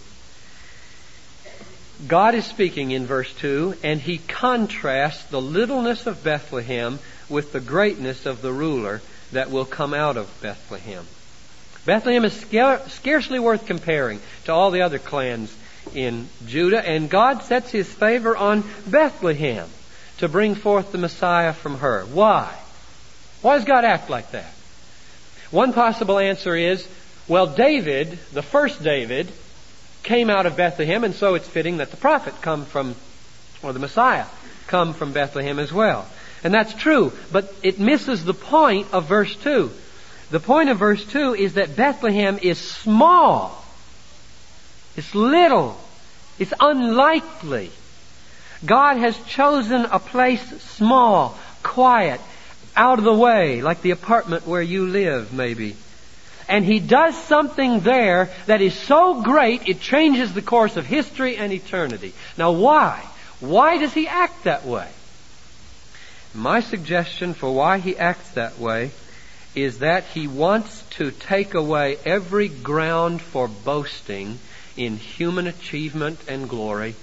God 2.06 2.34
is 2.34 2.46
speaking 2.46 2.92
in 2.92 3.06
verse 3.06 3.32
2, 3.34 3.74
and 3.82 4.00
He 4.00 4.18
contrasts 4.18 5.24
the 5.24 5.40
littleness 5.40 6.06
of 6.06 6.22
Bethlehem 6.24 6.98
with 7.28 7.52
the 7.52 7.60
greatness 7.60 8.24
of 8.24 8.40
the 8.40 8.52
ruler 8.52 9.02
that 9.32 9.50
will 9.50 9.64
come 9.64 9.92
out 9.92 10.16
of 10.16 10.40
Bethlehem. 10.40 11.04
Bethlehem 11.84 12.24
is 12.24 12.32
scarcely 12.32 13.38
worth 13.38 13.66
comparing 13.66 14.20
to 14.44 14.52
all 14.52 14.70
the 14.70 14.82
other 14.82 14.98
clans 14.98 15.54
in 15.94 16.28
Judah, 16.46 16.86
and 16.86 17.10
God 17.10 17.42
sets 17.42 17.70
His 17.70 17.92
favor 17.92 18.36
on 18.36 18.62
Bethlehem 18.86 19.68
to 20.18 20.28
bring 20.28 20.54
forth 20.54 20.92
the 20.92 20.98
Messiah 20.98 21.52
from 21.52 21.78
her. 21.78 22.04
Why? 22.04 22.54
Why 23.42 23.56
does 23.56 23.64
God 23.64 23.84
act 23.84 24.08
like 24.08 24.30
that? 24.32 24.52
One 25.50 25.72
possible 25.72 26.18
answer 26.18 26.54
is, 26.54 26.86
well, 27.26 27.46
David, 27.46 28.18
the 28.32 28.42
first 28.42 28.82
David, 28.82 29.30
came 30.02 30.30
out 30.30 30.46
of 30.46 30.56
Bethlehem, 30.56 31.04
and 31.04 31.14
so 31.14 31.34
it's 31.34 31.48
fitting 31.48 31.78
that 31.78 31.90
the 31.90 31.96
prophet 31.96 32.34
come 32.40 32.64
from 32.64 32.94
or 33.62 33.72
the 33.72 33.78
Messiah 33.78 34.26
come 34.66 34.92
from 34.92 35.12
Bethlehem 35.12 35.58
as 35.58 35.72
well. 35.72 36.06
And 36.44 36.54
that's 36.54 36.74
true, 36.74 37.12
but 37.32 37.52
it 37.62 37.80
misses 37.80 38.24
the 38.24 38.34
point 38.34 38.88
of 38.92 39.06
verse 39.06 39.34
2. 39.36 39.70
The 40.30 40.40
point 40.40 40.68
of 40.68 40.78
verse 40.78 41.04
2 41.06 41.34
is 41.34 41.54
that 41.54 41.76
Bethlehem 41.76 42.38
is 42.40 42.58
small. 42.58 43.64
It's 44.96 45.14
little. 45.14 45.78
It's 46.38 46.52
unlikely. 46.60 47.70
God 48.64 48.98
has 48.98 49.18
chosen 49.24 49.86
a 49.86 49.98
place 49.98 50.42
small, 50.62 51.36
quiet, 51.62 52.20
out 52.78 52.98
of 52.98 53.04
the 53.04 53.12
way, 53.12 53.60
like 53.60 53.82
the 53.82 53.90
apartment 53.90 54.46
where 54.46 54.62
you 54.62 54.86
live, 54.86 55.32
maybe. 55.32 55.74
And 56.48 56.64
He 56.64 56.78
does 56.78 57.20
something 57.24 57.80
there 57.80 58.30
that 58.46 58.62
is 58.62 58.72
so 58.72 59.20
great 59.20 59.68
it 59.68 59.80
changes 59.80 60.32
the 60.32 60.42
course 60.42 60.76
of 60.76 60.86
history 60.86 61.36
and 61.36 61.52
eternity. 61.52 62.14
Now 62.38 62.52
why? 62.52 63.04
Why 63.40 63.78
does 63.78 63.92
He 63.92 64.06
act 64.06 64.44
that 64.44 64.64
way? 64.64 64.88
My 66.32 66.60
suggestion 66.60 67.34
for 67.34 67.52
why 67.52 67.78
He 67.78 67.96
acts 67.96 68.30
that 68.30 68.60
way 68.60 68.92
is 69.56 69.80
that 69.80 70.04
He 70.04 70.28
wants 70.28 70.84
to 70.90 71.10
take 71.10 71.54
away 71.54 71.98
every 72.04 72.46
ground 72.46 73.20
for 73.20 73.48
boasting 73.48 74.38
in 74.76 74.96
human 74.96 75.48
achievement 75.48 76.20
and 76.28 76.48
glory 76.48 76.94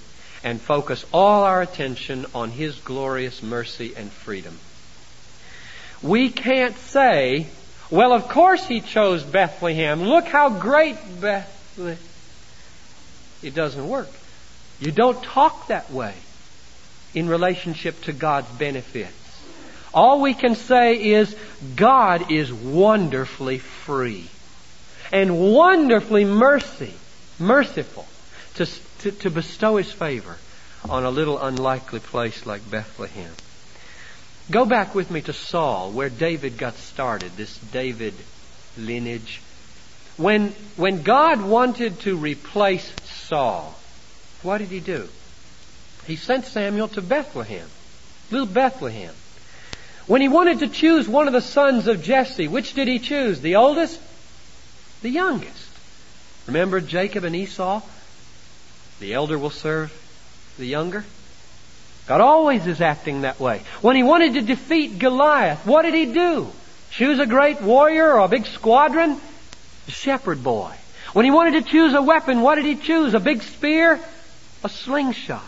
and 0.41 0.61
focus 0.61 1.05
all 1.11 1.43
our 1.43 1.61
attention 1.61 2.25
on 2.33 2.49
His 2.51 2.79
glorious 2.79 3.43
mercy 3.43 3.93
and 3.97 4.09
freedom 4.09 4.57
we 6.05 6.29
can't 6.29 6.77
say, 6.77 7.47
well, 7.89 8.13
of 8.13 8.27
course 8.27 8.65
he 8.65 8.81
chose 8.81 9.23
Bethlehem. 9.23 10.03
Look 10.03 10.25
how 10.25 10.49
great 10.49 10.97
Bethlehem. 11.19 11.97
It 13.41 13.55
doesn't 13.55 13.87
work. 13.87 14.09
You 14.79 14.91
don't 14.91 15.21
talk 15.23 15.67
that 15.67 15.91
way 15.91 16.13
in 17.13 17.27
relationship 17.27 18.01
to 18.03 18.13
God's 18.13 18.49
benefits. 18.57 19.13
All 19.93 20.21
we 20.21 20.33
can 20.33 20.55
say 20.55 20.95
is 20.95 21.35
God 21.75 22.31
is 22.31 22.51
wonderfully 22.51 23.59
free 23.59 24.29
and 25.11 25.53
wonderfully 25.53 26.25
mercy, 26.25 26.93
merciful 27.39 28.05
to, 28.55 28.65
to, 28.99 29.11
to 29.11 29.29
bestow 29.29 29.77
his 29.77 29.91
favor 29.91 30.37
on 30.89 31.05
a 31.05 31.09
little 31.09 31.39
unlikely 31.39 31.99
place 31.99 32.45
like 32.45 32.69
Bethlehem. 32.69 33.31
Go 34.51 34.65
back 34.65 34.93
with 34.93 35.09
me 35.09 35.21
to 35.21 35.33
Saul, 35.33 35.91
where 35.91 36.09
David 36.09 36.57
got 36.57 36.75
started, 36.75 37.31
this 37.35 37.57
David 37.57 38.13
lineage. 38.77 39.41
When, 40.17 40.49
when 40.77 41.01
God 41.01 41.41
wanted 41.41 41.99
to 42.01 42.15
replace 42.15 42.87
Saul, 43.27 43.75
what 44.43 44.59
did 44.59 44.69
he 44.69 44.79
do? 44.79 45.09
He 46.05 46.15
sent 46.15 46.45
Samuel 46.45 46.87
to 46.89 47.01
Bethlehem, 47.01 47.67
little 48.29 48.45
Bethlehem. 48.45 49.13
When 50.05 50.21
he 50.21 50.27
wanted 50.27 50.59
to 50.59 50.67
choose 50.67 51.07
one 51.07 51.25
of 51.25 51.33
the 51.33 51.41
sons 51.41 51.87
of 51.87 52.03
Jesse, 52.03 52.47
which 52.47 52.75
did 52.75 52.87
he 52.87 52.99
choose? 52.99 53.41
The 53.41 53.55
oldest? 53.55 53.99
The 55.01 55.09
youngest. 55.09 55.71
Remember 56.45 56.79
Jacob 56.79 57.23
and 57.23 57.35
Esau? 57.35 57.81
The 58.99 59.13
elder 59.13 59.39
will 59.39 59.49
serve 59.49 59.91
the 60.59 60.67
younger. 60.67 61.03
God 62.07 62.21
always 62.21 62.67
is 62.67 62.81
acting 62.81 63.21
that 63.21 63.39
way. 63.39 63.61
When 63.81 63.95
he 63.95 64.03
wanted 64.03 64.35
to 64.35 64.41
defeat 64.41 64.99
Goliath, 64.99 65.65
what 65.65 65.81
did 65.81 65.95
he 65.95 66.13
do? 66.13 66.47
Choose 66.91 67.19
a 67.19 67.25
great 67.25 67.61
warrior 67.61 68.13
or 68.13 68.19
a 68.19 68.27
big 68.27 68.45
squadron? 68.45 69.19
A 69.87 69.91
shepherd 69.91 70.43
boy. 70.43 70.71
When 71.13 71.25
he 71.25 71.31
wanted 71.31 71.63
to 71.63 71.71
choose 71.71 71.93
a 71.93 72.01
weapon, 72.01 72.41
what 72.41 72.55
did 72.55 72.65
he 72.65 72.75
choose? 72.75 73.13
A 73.13 73.19
big 73.19 73.41
spear? 73.41 73.99
A 74.63 74.69
slingshot. 74.69 75.43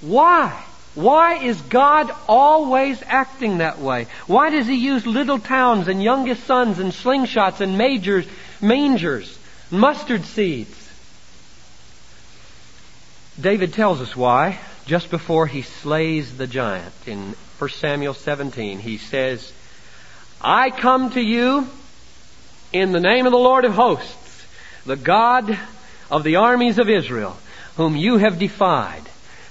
Why? 0.00 0.64
Why 0.94 1.34
is 1.34 1.60
God 1.60 2.10
always 2.28 3.02
acting 3.04 3.58
that 3.58 3.80
way? 3.80 4.06
Why 4.26 4.50
does 4.50 4.66
he 4.66 4.76
use 4.76 5.04
little 5.04 5.38
towns 5.38 5.88
and 5.88 6.02
youngest 6.02 6.44
sons 6.44 6.78
and 6.78 6.92
slingshots 6.92 7.60
and 7.60 7.76
majors, 7.76 8.26
mangers, 8.62 9.38
mustard 9.70 10.24
seeds? 10.24 10.74
David 13.38 13.74
tells 13.74 14.00
us 14.00 14.16
why 14.16 14.58
just 14.86 15.10
before 15.10 15.46
he 15.46 15.62
slays 15.62 16.36
the 16.36 16.46
giant 16.46 16.94
in 17.06 17.34
1 17.58 17.70
Samuel 17.70 18.14
17, 18.14 18.78
he 18.78 18.98
says, 18.98 19.52
I 20.40 20.70
come 20.70 21.10
to 21.10 21.20
you 21.20 21.66
in 22.72 22.92
the 22.92 23.00
name 23.00 23.26
of 23.26 23.32
the 23.32 23.38
Lord 23.38 23.64
of 23.64 23.72
hosts, 23.72 24.46
the 24.84 24.96
God 24.96 25.58
of 26.10 26.22
the 26.22 26.36
armies 26.36 26.78
of 26.78 26.88
Israel, 26.88 27.36
whom 27.76 27.96
you 27.96 28.18
have 28.18 28.38
defied. 28.38 29.02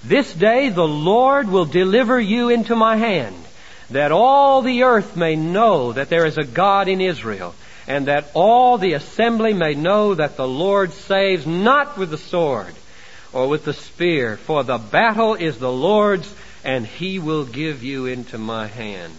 This 0.03 0.33
day 0.33 0.69
the 0.69 0.87
Lord 0.87 1.49
will 1.49 1.65
deliver 1.65 2.19
you 2.19 2.49
into 2.49 2.75
my 2.75 2.95
hand, 2.95 3.35
that 3.89 4.13
all 4.13 4.61
the 4.61 4.83
earth 4.83 5.17
may 5.17 5.35
know 5.35 5.91
that 5.91 6.09
there 6.09 6.25
is 6.25 6.37
a 6.37 6.45
God 6.45 6.87
in 6.87 7.01
Israel, 7.01 7.55
and 7.87 8.07
that 8.07 8.31
all 8.33 8.77
the 8.77 8.93
assembly 8.93 9.53
may 9.53 9.73
know 9.73 10.15
that 10.15 10.37
the 10.37 10.47
Lord 10.47 10.93
saves 10.93 11.45
not 11.45 11.97
with 11.97 12.09
the 12.09 12.17
sword, 12.17 12.73
or 13.35 13.49
with 13.49 13.65
the 13.65 13.73
spear, 13.73 14.37
for 14.37 14.63
the 14.63 14.77
battle 14.77 15.35
is 15.35 15.57
the 15.59 15.71
Lord's, 15.71 16.33
and 16.63 16.87
he 16.87 17.19
will 17.19 17.43
give 17.43 17.83
you 17.83 18.05
into 18.05 18.37
my 18.37 18.65
hand. 18.65 19.13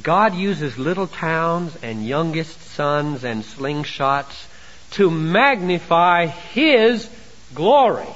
God 0.00 0.36
uses 0.36 0.78
little 0.78 1.08
towns 1.08 1.76
and 1.82 2.06
youngest 2.06 2.60
sons 2.60 3.24
and 3.24 3.42
slingshots 3.42 4.46
to 4.92 5.10
magnify 5.10 6.26
His 6.26 7.10
glory. 7.54 8.06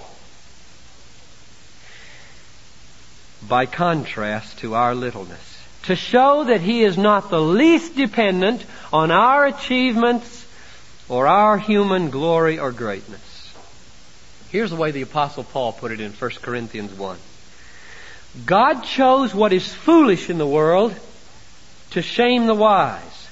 By 3.48 3.66
contrast 3.66 4.59
to 4.59 4.77
our 4.77 4.94
littleness. 4.94 5.59
To 5.85 5.96
show 5.96 6.44
that 6.44 6.61
He 6.61 6.85
is 6.85 6.96
not 6.96 7.29
the 7.29 7.40
least 7.40 7.96
dependent 7.96 8.64
on 8.92 9.11
our 9.11 9.46
achievements 9.46 10.41
or 11.12 11.27
our 11.27 11.59
human 11.59 12.09
glory 12.09 12.59
or 12.59 12.72
greatness. 12.72 13.53
Here's 14.48 14.70
the 14.70 14.77
way 14.77 14.92
the 14.92 15.03
apostle 15.03 15.44
Paul 15.44 15.75
put 15.75 15.92
it 15.92 16.01
in 16.01 16.11
1 16.11 16.31
Corinthians 16.40 16.90
1. 16.90 17.18
God 18.46 18.81
chose 18.81 19.35
what 19.35 19.53
is 19.53 19.70
foolish 19.70 20.31
in 20.31 20.38
the 20.38 20.46
world 20.46 20.98
to 21.90 22.01
shame 22.01 22.46
the 22.46 22.55
wise. 22.55 23.29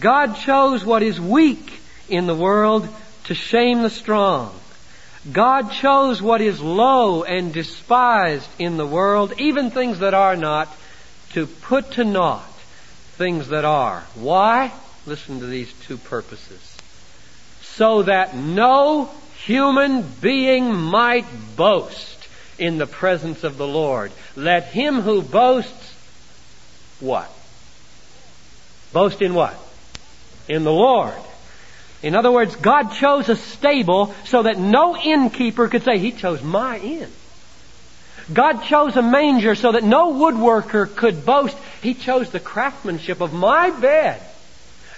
God 0.00 0.36
chose 0.36 0.86
what 0.86 1.02
is 1.02 1.20
weak 1.20 1.70
in 2.08 2.26
the 2.26 2.34
world 2.34 2.88
to 3.24 3.34
shame 3.34 3.82
the 3.82 3.90
strong. 3.90 4.58
God 5.30 5.70
chose 5.70 6.22
what 6.22 6.40
is 6.40 6.62
low 6.62 7.24
and 7.24 7.52
despised 7.52 8.48
in 8.58 8.78
the 8.78 8.86
world, 8.86 9.34
even 9.36 9.70
things 9.70 9.98
that 9.98 10.14
are 10.14 10.36
not, 10.36 10.74
to 11.34 11.46
put 11.46 11.92
to 11.92 12.04
naught 12.04 12.50
things 13.18 13.48
that 13.48 13.66
are. 13.66 14.06
Why? 14.14 14.72
Listen 15.04 15.40
to 15.40 15.46
these 15.46 15.70
two 15.82 15.98
purposes 15.98 16.67
so 17.78 18.02
that 18.02 18.34
no 18.34 19.08
human 19.44 20.02
being 20.02 20.74
might 20.74 21.24
boast 21.56 22.28
in 22.58 22.76
the 22.76 22.88
presence 22.88 23.44
of 23.44 23.56
the 23.56 23.68
Lord. 23.68 24.10
Let 24.34 24.64
him 24.64 25.00
who 25.00 25.22
boasts, 25.22 25.94
what? 26.98 27.32
Boast 28.92 29.22
in 29.22 29.32
what? 29.32 29.56
In 30.48 30.64
the 30.64 30.72
Lord. 30.72 31.14
In 32.02 32.16
other 32.16 32.32
words, 32.32 32.56
God 32.56 32.94
chose 32.94 33.28
a 33.28 33.36
stable 33.36 34.12
so 34.24 34.42
that 34.42 34.58
no 34.58 34.96
innkeeper 34.96 35.68
could 35.68 35.84
say, 35.84 35.98
He 35.98 36.10
chose 36.10 36.42
my 36.42 36.78
inn. 36.78 37.10
God 38.32 38.64
chose 38.64 38.96
a 38.96 39.02
manger 39.02 39.54
so 39.54 39.72
that 39.72 39.84
no 39.84 40.12
woodworker 40.12 40.94
could 40.94 41.24
boast, 41.24 41.56
He 41.80 41.94
chose 41.94 42.30
the 42.30 42.40
craftsmanship 42.40 43.20
of 43.20 43.32
my 43.32 43.70
bed. 43.70 44.20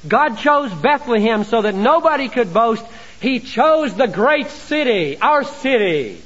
God 0.06 0.38
chose 0.38 0.72
Bethlehem 0.72 1.44
so 1.44 1.62
that 1.62 1.74
nobody 1.74 2.28
could 2.28 2.54
boast. 2.54 2.84
He 3.20 3.40
chose 3.40 3.94
the 3.94 4.06
great 4.06 4.48
city, 4.48 5.18
our 5.20 5.44
city. 5.44 6.22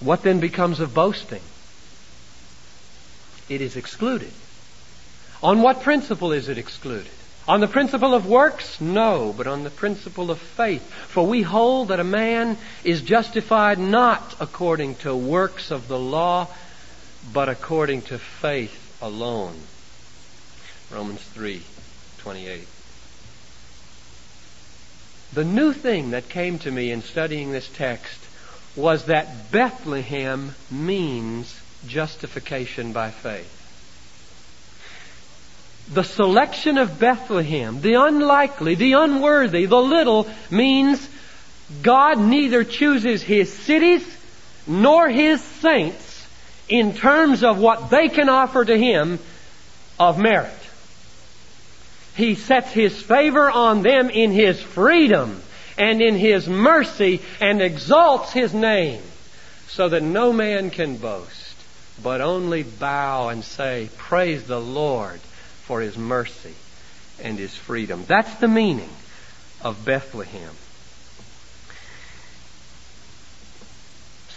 What 0.00 0.22
then 0.22 0.40
becomes 0.40 0.80
of 0.80 0.92
boasting? 0.92 1.42
It 3.48 3.60
is 3.60 3.76
excluded. 3.76 4.32
On 5.42 5.62
what 5.62 5.82
principle 5.82 6.32
is 6.32 6.48
it 6.48 6.58
excluded? 6.58 7.10
On 7.48 7.60
the 7.60 7.68
principle 7.68 8.12
of 8.12 8.26
works? 8.26 8.80
No, 8.80 9.32
but 9.36 9.46
on 9.46 9.62
the 9.62 9.70
principle 9.70 10.32
of 10.32 10.40
faith. 10.40 10.82
For 10.82 11.24
we 11.24 11.42
hold 11.42 11.88
that 11.88 12.00
a 12.00 12.04
man 12.04 12.58
is 12.82 13.02
justified 13.02 13.78
not 13.78 14.34
according 14.40 14.96
to 14.96 15.14
works 15.14 15.70
of 15.70 15.86
the 15.86 15.98
law, 15.98 16.48
but 17.32 17.48
according 17.48 18.02
to 18.02 18.18
faith 18.18 18.98
alone. 19.00 19.56
Romans 20.90 21.20
3:28. 21.34 22.66
The 25.32 25.44
new 25.44 25.72
thing 25.72 26.10
that 26.10 26.28
came 26.28 26.58
to 26.60 26.70
me 26.70 26.90
in 26.90 27.02
studying 27.02 27.50
this 27.50 27.68
text 27.68 28.20
was 28.76 29.06
that 29.06 29.50
Bethlehem 29.50 30.54
means 30.70 31.60
justification 31.88 32.92
by 32.92 33.10
faith. 33.10 33.52
The 35.92 36.04
selection 36.04 36.78
of 36.78 36.98
Bethlehem, 36.98 37.80
the 37.80 37.94
unlikely, 37.94 38.74
the 38.74 38.94
unworthy, 38.94 39.66
the 39.66 39.76
little, 39.76 40.28
means 40.50 41.08
God 41.82 42.18
neither 42.18 42.64
chooses 42.64 43.22
His 43.22 43.52
cities 43.52 44.04
nor 44.66 45.08
His 45.08 45.42
saints 45.42 46.26
in 46.68 46.94
terms 46.94 47.44
of 47.44 47.58
what 47.58 47.90
they 47.90 48.08
can 48.08 48.28
offer 48.28 48.64
to 48.64 48.76
Him 48.76 49.18
of 49.98 50.18
merit. 50.18 50.52
He 52.16 52.34
sets 52.34 52.72
His 52.72 53.00
favor 53.00 53.50
on 53.50 53.82
them 53.82 54.08
in 54.08 54.32
His 54.32 54.60
freedom 54.60 55.42
and 55.76 56.00
in 56.00 56.16
His 56.16 56.48
mercy 56.48 57.20
and 57.40 57.60
exalts 57.60 58.32
His 58.32 58.54
name 58.54 59.02
so 59.68 59.90
that 59.90 60.02
no 60.02 60.32
man 60.32 60.70
can 60.70 60.96
boast, 60.96 61.54
but 62.02 62.22
only 62.22 62.62
bow 62.62 63.28
and 63.28 63.44
say, 63.44 63.90
Praise 63.98 64.44
the 64.44 64.60
Lord 64.60 65.20
for 65.64 65.82
His 65.82 65.98
mercy 65.98 66.54
and 67.22 67.38
His 67.38 67.54
freedom. 67.54 68.04
That's 68.06 68.34
the 68.36 68.48
meaning 68.48 68.90
of 69.60 69.84
Bethlehem. 69.84 70.54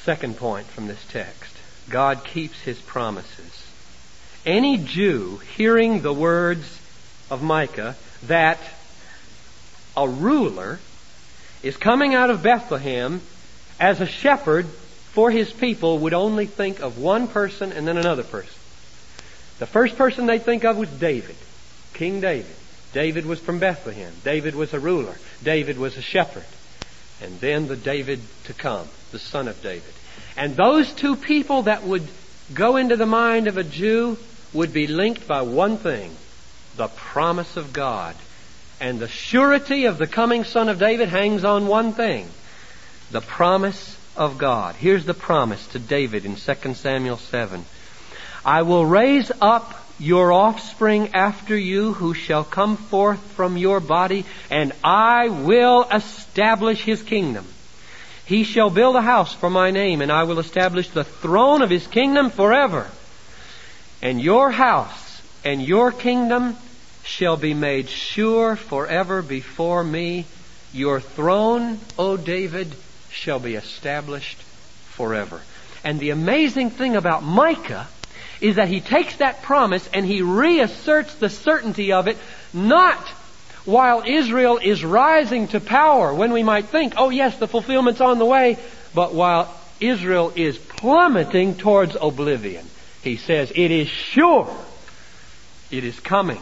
Second 0.04 0.38
point 0.38 0.68
from 0.68 0.88
this 0.88 1.06
text 1.08 1.56
God 1.89 2.26
keeps 2.26 2.60
His 2.62 2.80
promises. 2.82 3.65
Any 4.46 4.78
Jew 4.78 5.39
hearing 5.56 6.02
the 6.02 6.13
words 6.13 6.79
of 7.30 7.42
Micah 7.42 7.96
that 8.24 8.60
a 9.96 10.08
ruler 10.08 10.80
is 11.63 11.78
coming 11.78 12.15
out 12.15 12.30
of 12.30 12.44
Bethlehem 12.44 13.22
as 13.80 14.02
a 14.02 14.06
shepherd 14.06 14.65
for 14.65 15.32
his 15.32 15.52
people 15.52 16.00
would 16.00 16.13
only 16.13 16.46
think 16.46 16.82
of 16.82 16.98
one 16.98 17.28
person 17.28 17.72
and 17.72 17.88
then 17.88 17.98
another 17.98 18.24
person. 18.24 18.54
The 19.60 19.65
first 19.65 19.98
person 19.98 20.26
they 20.26 20.39
think 20.39 20.63
of 20.63 20.78
was 20.78 20.89
David, 20.89 21.36
King 21.94 22.22
David. 22.22 22.56
David 22.94 23.26
was 23.26 23.39
from 23.39 23.60
Bethlehem. 23.60 24.13
David 24.24 24.56
was 24.56 24.74
a 24.74 24.80
ruler. 24.80 25.15
David 25.44 25.78
was 25.78 25.98
a 25.98 26.02
shepherd. 26.02 26.46
And 27.22 27.39
then 27.39 27.68
the 27.68 27.76
David 27.76 28.22
to 28.46 28.54
come, 28.54 28.88
the 29.12 29.20
son 29.20 29.48
of 29.48 29.62
David. 29.62 29.94
And 30.38 30.56
those 30.56 30.92
two 30.94 31.15
people 31.15 31.63
that 31.63 31.84
would 31.84 32.08
go 32.54 32.78
into 32.78 32.96
the 32.96 33.06
mind 33.06 33.48
of 33.48 33.58
a 33.58 33.63
Jew 33.63 34.18
would 34.54 34.74
be 34.74 34.88
linked 34.88 35.28
by 35.28 35.42
one 35.42 35.78
thing 35.78 36.15
the 36.80 36.88
promise 36.88 37.58
of 37.58 37.74
God. 37.74 38.15
And 38.80 39.00
the 39.00 39.10
surety 39.10 39.86
of 39.86 39.98
the 39.98 40.08
coming 40.08 40.46
son 40.46 40.70
of 40.70 40.80
David 40.80 41.10
hangs 41.10 41.44
on 41.44 41.68
one 41.68 41.92
thing 41.92 42.28
the 43.12 43.20
promise 43.22 43.98
of 44.15 44.38
God. 44.38 44.76
Here's 44.76 45.06
the 45.06 45.13
promise 45.13 45.65
to 45.68 45.80
David 45.80 46.26
in 46.26 46.36
2 46.38 46.74
Samuel 46.76 47.18
7. 47.18 47.65
I 48.46 48.62
will 48.62 48.86
raise 48.86 49.30
up 49.42 49.86
your 50.00 50.32
offspring 50.32 51.10
after 51.13 51.58
you 51.58 51.92
who 51.92 52.13
shall 52.13 52.46
come 52.46 52.78
forth 52.78 53.20
from 53.34 53.58
your 53.58 53.82
body, 53.82 54.24
and 54.50 54.72
I 54.82 55.28
will 55.28 55.86
establish 55.92 56.82
his 56.82 57.04
kingdom. 57.04 57.46
He 58.26 58.46
shall 58.46 58.70
build 58.70 58.96
a 58.96 59.02
house 59.02 59.34
for 59.34 59.50
my 59.50 59.72
name, 59.72 60.02
and 60.02 60.12
I 60.12 60.24
will 60.24 60.39
establish 60.39 60.88
the 60.89 61.04
throne 61.04 61.62
of 61.62 61.70
his 61.70 61.88
kingdom 61.88 62.30
forever. 62.30 62.89
And 64.02 64.22
your 64.22 64.50
house 64.52 65.22
and 65.44 65.62
your 65.62 65.92
kingdom 65.92 66.56
shall 67.10 67.38
be 67.38 67.56
made 67.56 67.89
sure 67.89 68.56
forever 68.56 69.24
before 69.24 69.84
me. 69.84 70.26
Your 70.72 71.02
throne, 71.02 71.80
O 71.98 72.17
David, 72.17 72.74
shall 73.10 73.39
be 73.39 73.56
established 73.56 74.38
forever. 74.91 75.41
And 75.84 76.00
the 76.00 76.12
amazing 76.12 76.69
thing 76.69 76.95
about 76.95 77.24
Micah 77.24 77.88
is 78.41 78.58
that 78.58 78.67
he 78.67 78.80
takes 78.80 79.15
that 79.17 79.41
promise 79.41 79.89
and 79.91 80.06
he 80.06 80.22
reasserts 80.22 81.15
the 81.15 81.30
certainty 81.30 81.91
of 81.91 82.08
it, 82.08 82.17
not 82.54 83.00
while 83.65 84.04
Israel 84.06 84.60
is 84.62 84.86
rising 84.86 85.48
to 85.50 85.60
power, 85.60 86.13
when 86.13 86.32
we 86.32 86.43
might 86.43 86.65
think, 86.65 86.93
oh 86.95 87.10
yes, 87.10 87.38
the 87.39 87.48
fulfillment's 87.48 88.02
on 88.02 88.19
the 88.19 88.26
way, 88.26 88.58
but 88.93 89.15
while 89.15 89.54
Israel 89.80 90.32
is 90.36 90.58
plummeting 90.58 91.56
towards 91.56 91.98
oblivion. 92.00 92.65
He 93.02 93.17
says, 93.17 93.52
it 93.56 93.72
is 93.72 93.88
sure. 93.88 94.56
It 95.72 95.84
is 95.84 96.00
coming. 96.00 96.41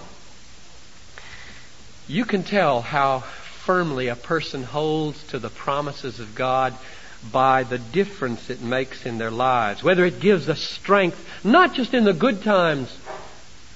You 2.08 2.24
can 2.24 2.44
tell 2.44 2.82
how 2.82 3.20
firmly 3.66 4.08
a 4.08 4.16
person 4.16 4.64
holds 4.64 5.22
to 5.28 5.40
the 5.40 5.50
promises 5.50 6.22
of 6.22 6.36
God 6.36 6.74
by 7.32 7.64
the 7.64 7.78
difference 7.78 8.50
it 8.50 8.62
makes 8.62 9.06
in 9.06 9.18
their 9.18 9.32
lives. 9.32 9.84
Whether 9.84 10.06
it 10.06 10.22
gives 10.22 10.48
us 10.48 10.62
strength, 10.62 11.44
not 11.44 11.74
just 11.74 11.94
in 11.94 12.06
the 12.06 12.14
good 12.14 12.44
times 12.44 12.96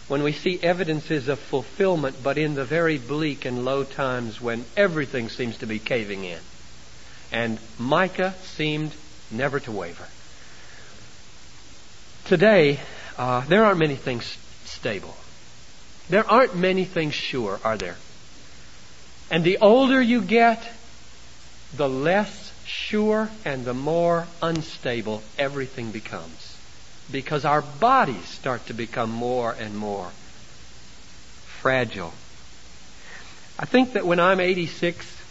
when 0.08 0.24
we 0.24 0.32
see 0.32 0.60
evidences 0.62 1.28
of 1.28 1.40
fulfillment, 1.40 2.18
but 2.24 2.38
in 2.38 2.56
the 2.56 2.66
very 2.66 2.98
bleak 2.98 3.44
and 3.46 3.66
low 3.66 3.84
times 3.84 4.40
when 4.40 4.64
everything 4.78 5.28
seems 5.28 5.58
to 5.58 5.66
be 5.66 5.80
caving 5.80 6.24
in. 6.24 6.40
And 7.32 7.60
Micah 7.78 8.34
seemed 8.44 8.94
never 9.30 9.60
to 9.62 9.72
waver. 9.72 10.08
Today, 12.26 12.80
uh, 13.18 13.42
there 13.48 13.66
aren't 13.66 13.80
many 13.80 13.96
things 13.96 14.38
stable. 14.64 15.16
There 16.10 16.30
aren't 16.30 16.56
many 16.56 16.86
things 16.86 17.14
sure, 17.14 17.60
are 17.64 17.78
there? 17.78 17.98
And 19.32 19.46
the 19.46 19.60
older 19.60 20.02
you 20.02 20.22
get, 20.22 20.62
the 21.74 21.88
less 21.88 22.52
sure 22.66 23.30
and 23.46 23.64
the 23.64 23.74
more 23.74 24.28
unstable 24.42 25.24
everything 25.38 25.92
becomes. 25.92 26.58
Because 27.10 27.46
our 27.46 27.62
bodies 27.62 28.26
start 28.26 28.66
to 28.68 28.74
become 28.74 29.10
more 29.10 29.54
and 29.58 29.76
more 29.78 30.12
fragile. 31.62 32.14
I 33.58 33.66
think 33.66 33.94
that 33.94 34.06
when 34.06 34.20
I'm 34.20 34.42
86, 34.42 35.22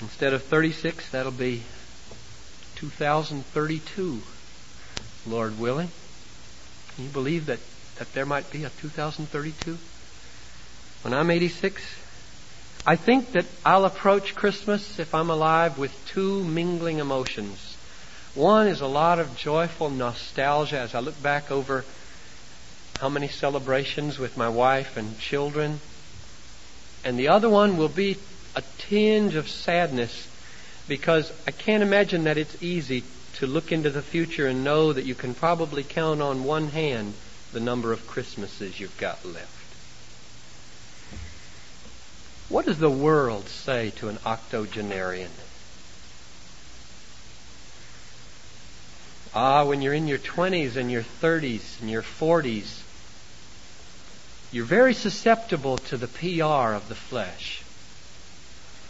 instead 0.00 0.32
of 0.32 0.42
36, 0.42 1.10
that'll 1.10 1.30
be 1.30 1.62
2032, 2.76 4.22
Lord 5.24 5.58
willing. 5.58 5.90
Can 6.94 7.04
you 7.04 7.10
believe 7.10 7.46
that, 7.46 7.60
that 7.98 8.12
there 8.12 8.26
might 8.26 8.50
be 8.50 8.64
a 8.64 8.70
2032? 8.70 9.78
When 11.02 11.14
I'm 11.14 11.30
86, 11.30 11.82
I 12.88 12.94
think 12.94 13.32
that 13.32 13.46
I'll 13.64 13.84
approach 13.84 14.36
Christmas, 14.36 15.00
if 15.00 15.12
I'm 15.12 15.28
alive, 15.28 15.76
with 15.76 15.92
two 16.06 16.44
mingling 16.44 17.00
emotions. 17.00 17.76
One 18.36 18.68
is 18.68 18.80
a 18.80 18.86
lot 18.86 19.18
of 19.18 19.36
joyful 19.36 19.90
nostalgia 19.90 20.78
as 20.78 20.94
I 20.94 21.00
look 21.00 21.20
back 21.20 21.50
over 21.50 21.84
how 23.00 23.08
many 23.08 23.26
celebrations 23.26 24.20
with 24.20 24.36
my 24.36 24.48
wife 24.48 24.96
and 24.96 25.18
children. 25.18 25.80
And 27.04 27.18
the 27.18 27.26
other 27.26 27.48
one 27.48 27.76
will 27.76 27.88
be 27.88 28.18
a 28.54 28.62
tinge 28.78 29.34
of 29.34 29.48
sadness 29.48 30.28
because 30.86 31.32
I 31.44 31.50
can't 31.50 31.82
imagine 31.82 32.24
that 32.24 32.38
it's 32.38 32.62
easy 32.62 33.02
to 33.38 33.48
look 33.48 33.72
into 33.72 33.90
the 33.90 34.02
future 34.02 34.46
and 34.46 34.62
know 34.62 34.92
that 34.92 35.04
you 35.04 35.16
can 35.16 35.34
probably 35.34 35.82
count 35.82 36.22
on 36.22 36.44
one 36.44 36.68
hand 36.68 37.14
the 37.52 37.58
number 37.60 37.92
of 37.92 38.06
Christmases 38.06 38.78
you've 38.78 38.96
got 38.98 39.26
left. 39.26 39.55
What 42.48 42.66
does 42.66 42.78
the 42.78 42.90
world 42.90 43.48
say 43.48 43.90
to 43.96 44.08
an 44.08 44.18
octogenarian? 44.24 45.30
Ah, 49.34 49.64
when 49.64 49.82
you're 49.82 49.92
in 49.92 50.06
your 50.06 50.18
20s 50.18 50.76
and 50.76 50.90
your 50.90 51.02
30s 51.02 51.80
and 51.80 51.90
your 51.90 52.02
40s, 52.02 52.82
you're 54.52 54.64
very 54.64 54.94
susceptible 54.94 55.76
to 55.76 55.96
the 55.96 56.06
PR 56.06 56.72
of 56.72 56.88
the 56.88 56.94
flesh. 56.94 57.62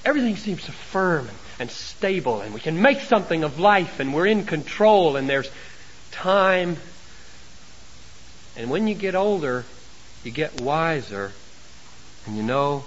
Everything 0.05 0.37
seems 0.37 0.63
so 0.63 0.73
firm 0.73 1.29
and 1.59 1.71
stable, 1.71 2.43
and 2.43 2.53
we 2.53 2.61
can 2.61 2.81
make 2.81 3.01
something 3.01 3.43
of 3.43 3.59
life, 3.59 3.99
and 4.01 4.15
we're 4.15 4.27
in 4.27 4.45
control, 4.45 5.17
and 5.17 5.29
there's 5.29 5.51
time. 6.13 6.77
And 8.55 8.71
when 8.71 8.87
you 8.87 8.95
get 8.95 9.15
older, 9.15 9.65
you 10.23 10.31
get 10.31 10.61
wiser, 10.61 11.33
and 12.27 12.37
you 12.37 12.43
know 12.43 12.85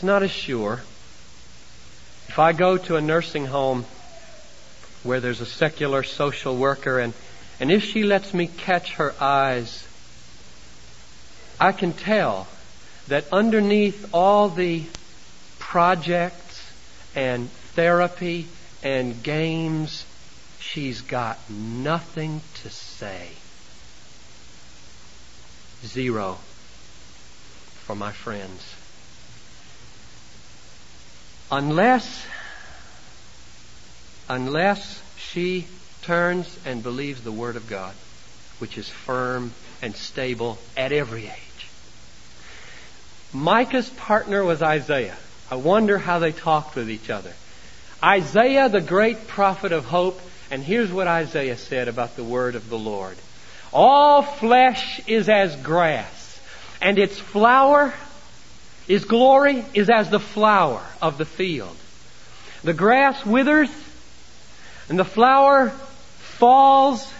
it's 0.00 0.04
not 0.06 0.22
as 0.22 0.30
sure. 0.30 0.80
If 2.28 2.38
I 2.38 2.54
go 2.54 2.78
to 2.78 2.96
a 2.96 3.02
nursing 3.02 3.44
home 3.44 3.84
where 5.02 5.20
there's 5.20 5.42
a 5.42 5.46
secular 5.46 6.02
social 6.04 6.56
worker 6.56 6.98
and, 6.98 7.12
and 7.60 7.70
if 7.70 7.84
she 7.84 8.02
lets 8.02 8.32
me 8.32 8.46
catch 8.46 8.94
her 8.94 9.14
eyes, 9.20 9.86
I 11.60 11.72
can 11.72 11.92
tell 11.92 12.48
that 13.08 13.26
underneath 13.30 14.14
all 14.14 14.48
the 14.48 14.84
projects 15.58 16.72
and 17.14 17.50
therapy 17.74 18.46
and 18.82 19.22
games, 19.22 20.06
she's 20.60 21.02
got 21.02 21.38
nothing 21.50 22.40
to 22.62 22.70
say. 22.70 23.28
Zero 25.84 26.38
for 27.84 27.94
my 27.94 28.12
friends. 28.12 28.79
Unless, 31.52 32.26
unless 34.28 35.02
she 35.16 35.66
turns 36.02 36.58
and 36.64 36.82
believes 36.82 37.22
the 37.22 37.32
Word 37.32 37.56
of 37.56 37.68
God, 37.68 37.94
which 38.58 38.78
is 38.78 38.88
firm 38.88 39.52
and 39.82 39.96
stable 39.96 40.58
at 40.76 40.92
every 40.92 41.26
age. 41.26 41.66
Micah's 43.32 43.88
partner 43.90 44.44
was 44.44 44.62
Isaiah. 44.62 45.16
I 45.50 45.56
wonder 45.56 45.98
how 45.98 46.20
they 46.20 46.32
talked 46.32 46.76
with 46.76 46.88
each 46.88 47.10
other. 47.10 47.32
Isaiah, 48.02 48.68
the 48.68 48.80
great 48.80 49.26
prophet 49.26 49.72
of 49.72 49.84
hope, 49.84 50.20
and 50.50 50.62
here's 50.62 50.92
what 50.92 51.06
Isaiah 51.06 51.56
said 51.56 51.88
about 51.88 52.16
the 52.16 52.24
word 52.24 52.54
of 52.54 52.68
the 52.68 52.78
Lord. 52.78 53.16
All 53.72 54.22
flesh 54.22 55.00
is 55.06 55.28
as 55.28 55.54
grass, 55.56 56.40
and 56.80 56.98
its 56.98 57.18
flower, 57.18 57.92
its 58.88 59.04
glory 59.04 59.64
is 59.74 59.90
as 59.90 60.10
the 60.10 60.20
flower 60.20 60.82
of 61.00 61.18
the 61.18 61.24
field. 61.24 61.76
The 62.62 62.74
grass 62.74 63.24
withers, 63.24 63.70
and 64.88 64.98
the 64.98 65.04
flower 65.04 65.70
falls, 66.18 67.12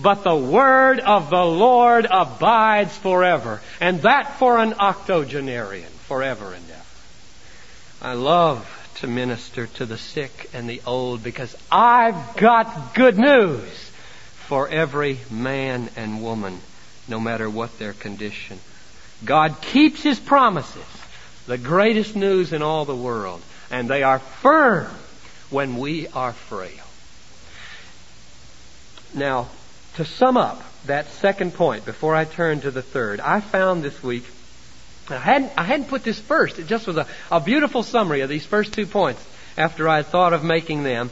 but 0.00 0.24
the 0.24 0.36
word 0.36 1.00
of 1.00 1.30
the 1.30 1.44
Lord 1.44 2.06
abides 2.10 2.96
forever. 2.96 3.60
And 3.80 4.02
that 4.02 4.38
for 4.38 4.58
an 4.58 4.74
octogenarian, 4.74 5.90
forever 6.08 6.52
and 6.52 6.64
ever. 6.70 6.80
I 8.02 8.12
love 8.14 8.68
to 8.96 9.06
minister 9.06 9.66
to 9.66 9.86
the 9.86 9.98
sick 9.98 10.50
and 10.52 10.68
the 10.68 10.82
old 10.86 11.22
because 11.22 11.56
I've 11.70 12.36
got 12.36 12.94
good 12.94 13.18
news 13.18 13.90
for 14.46 14.68
every 14.68 15.18
man 15.30 15.88
and 15.96 16.22
woman, 16.22 16.60
no 17.08 17.18
matter 17.18 17.48
what 17.48 17.78
their 17.78 17.92
condition. 17.92 18.58
God 19.22 19.60
keeps 19.60 20.02
His 20.02 20.18
promises, 20.18 20.82
the 21.46 21.58
greatest 21.58 22.16
news 22.16 22.52
in 22.52 22.62
all 22.62 22.84
the 22.84 22.96
world, 22.96 23.42
and 23.70 23.88
they 23.88 24.02
are 24.02 24.18
firm 24.18 24.90
when 25.50 25.76
we 25.76 26.08
are 26.08 26.32
frail. 26.32 26.84
Now, 29.14 29.48
to 29.96 30.04
sum 30.04 30.36
up 30.36 30.62
that 30.86 31.08
second 31.08 31.54
point 31.54 31.84
before 31.84 32.14
I 32.14 32.24
turn 32.24 32.60
to 32.62 32.70
the 32.70 32.82
third, 32.82 33.20
I 33.20 33.40
found 33.40 33.82
this 33.82 34.02
week, 34.02 34.24
I 35.08 35.18
hadn't, 35.18 35.52
I 35.56 35.62
hadn't 35.62 35.88
put 35.88 36.02
this 36.02 36.18
first. 36.18 36.58
It 36.58 36.66
just 36.66 36.86
was 36.86 36.96
a, 36.96 37.06
a 37.30 37.40
beautiful 37.40 37.82
summary 37.82 38.22
of 38.22 38.28
these 38.28 38.44
first 38.44 38.72
two 38.72 38.86
points 38.86 39.24
after 39.56 39.88
I 39.88 39.96
had 39.96 40.06
thought 40.06 40.32
of 40.32 40.42
making 40.42 40.82
them. 40.82 41.10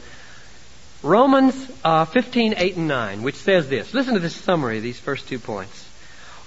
Romans 1.01 1.53
uh, 1.83 2.05
15, 2.05 2.55
8, 2.57 2.75
and 2.77 2.87
9, 2.87 3.23
which 3.23 3.35
says 3.35 3.69
this. 3.69 3.93
Listen 3.93 4.13
to 4.13 4.19
this 4.19 4.35
summary 4.35 4.77
of 4.77 4.83
these 4.83 4.99
first 4.99 5.27
two 5.27 5.39
points. 5.39 5.82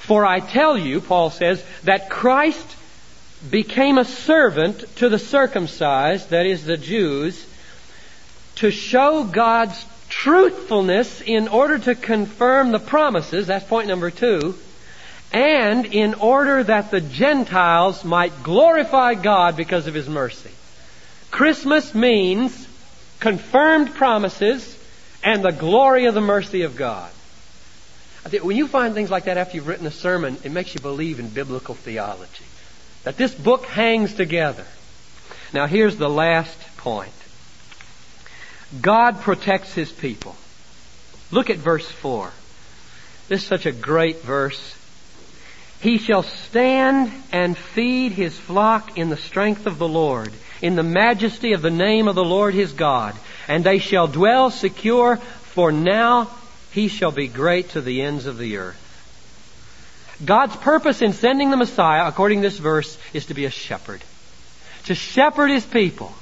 For 0.06 0.24
I 0.24 0.38
tell 0.38 0.78
you, 0.78 1.00
Paul 1.00 1.30
says, 1.30 1.64
that 1.82 2.08
Christ 2.08 2.76
became 3.50 3.98
a 3.98 4.04
servant 4.04 4.96
to 4.96 5.08
the 5.08 5.18
circumcised, 5.18 6.30
that 6.30 6.46
is, 6.46 6.64
the 6.64 6.76
Jews, 6.76 7.44
to 8.56 8.70
show 8.70 9.24
God's 9.24 9.84
truthfulness 10.08 11.20
in 11.20 11.48
order 11.48 11.78
to 11.78 11.96
confirm 11.96 12.70
the 12.70 12.78
promises, 12.78 13.48
that's 13.48 13.66
point 13.66 13.88
number 13.88 14.12
two, 14.12 14.56
and 15.32 15.84
in 15.86 16.14
order 16.14 16.62
that 16.62 16.92
the 16.92 17.00
Gentiles 17.00 18.04
might 18.04 18.44
glorify 18.44 19.14
God 19.14 19.56
because 19.56 19.88
of 19.88 19.94
His 19.94 20.08
mercy. 20.08 20.52
Christmas 21.32 21.94
means 21.96 22.68
confirmed 23.18 23.92
promises, 23.94 24.78
and 25.24 25.42
the 25.42 25.50
glory 25.50 26.06
of 26.06 26.14
the 26.14 26.20
mercy 26.20 26.62
of 26.62 26.76
God. 26.76 27.10
When 28.42 28.56
you 28.56 28.66
find 28.66 28.94
things 28.94 29.10
like 29.10 29.24
that 29.24 29.36
after 29.36 29.56
you've 29.56 29.68
written 29.68 29.86
a 29.86 29.90
sermon, 29.90 30.38
it 30.42 30.52
makes 30.52 30.74
you 30.74 30.80
believe 30.80 31.20
in 31.20 31.28
biblical 31.28 31.74
theology. 31.74 32.44
That 33.04 33.16
this 33.16 33.34
book 33.34 33.66
hangs 33.66 34.14
together. 34.14 34.66
Now 35.52 35.66
here's 35.66 35.96
the 35.96 36.10
last 36.10 36.58
point. 36.76 37.12
God 38.80 39.20
protects 39.20 39.72
His 39.74 39.92
people. 39.92 40.34
Look 41.30 41.50
at 41.50 41.56
verse 41.56 41.88
4. 41.88 42.32
This 43.28 43.42
is 43.42 43.46
such 43.46 43.66
a 43.66 43.72
great 43.72 44.22
verse. 44.22 44.76
He 45.80 45.98
shall 45.98 46.22
stand 46.22 47.12
and 47.32 47.56
feed 47.56 48.12
his 48.12 48.36
flock 48.36 48.96
in 48.96 49.10
the 49.10 49.16
strength 49.16 49.66
of 49.66 49.78
the 49.78 49.88
Lord 49.88 50.32
in 50.62 50.74
the 50.74 50.82
majesty 50.82 51.52
of 51.52 51.62
the 51.62 51.70
name 51.70 52.08
of 52.08 52.14
the 52.14 52.24
Lord 52.24 52.54
his 52.54 52.72
God, 52.72 53.14
and 53.46 53.62
they 53.62 53.78
shall 53.78 54.08
dwell 54.08 54.50
secure, 54.50 55.16
for 55.16 55.70
now 55.70 56.30
he 56.76 56.88
shall 56.88 57.10
be 57.10 57.26
great 57.26 57.70
to 57.70 57.80
the 57.80 58.02
ends 58.02 58.26
of 58.26 58.36
the 58.36 58.58
earth. 58.58 58.82
God's 60.22 60.54
purpose 60.56 61.00
in 61.00 61.14
sending 61.14 61.50
the 61.50 61.56
Messiah, 61.56 62.06
according 62.06 62.42
to 62.42 62.48
this 62.48 62.58
verse, 62.58 62.98
is 63.14 63.26
to 63.26 63.34
be 63.34 63.46
a 63.46 63.50
shepherd. 63.50 64.02
To 64.84 64.94
shepherd 64.94 65.48
his 65.50 65.64
people. 65.64 66.12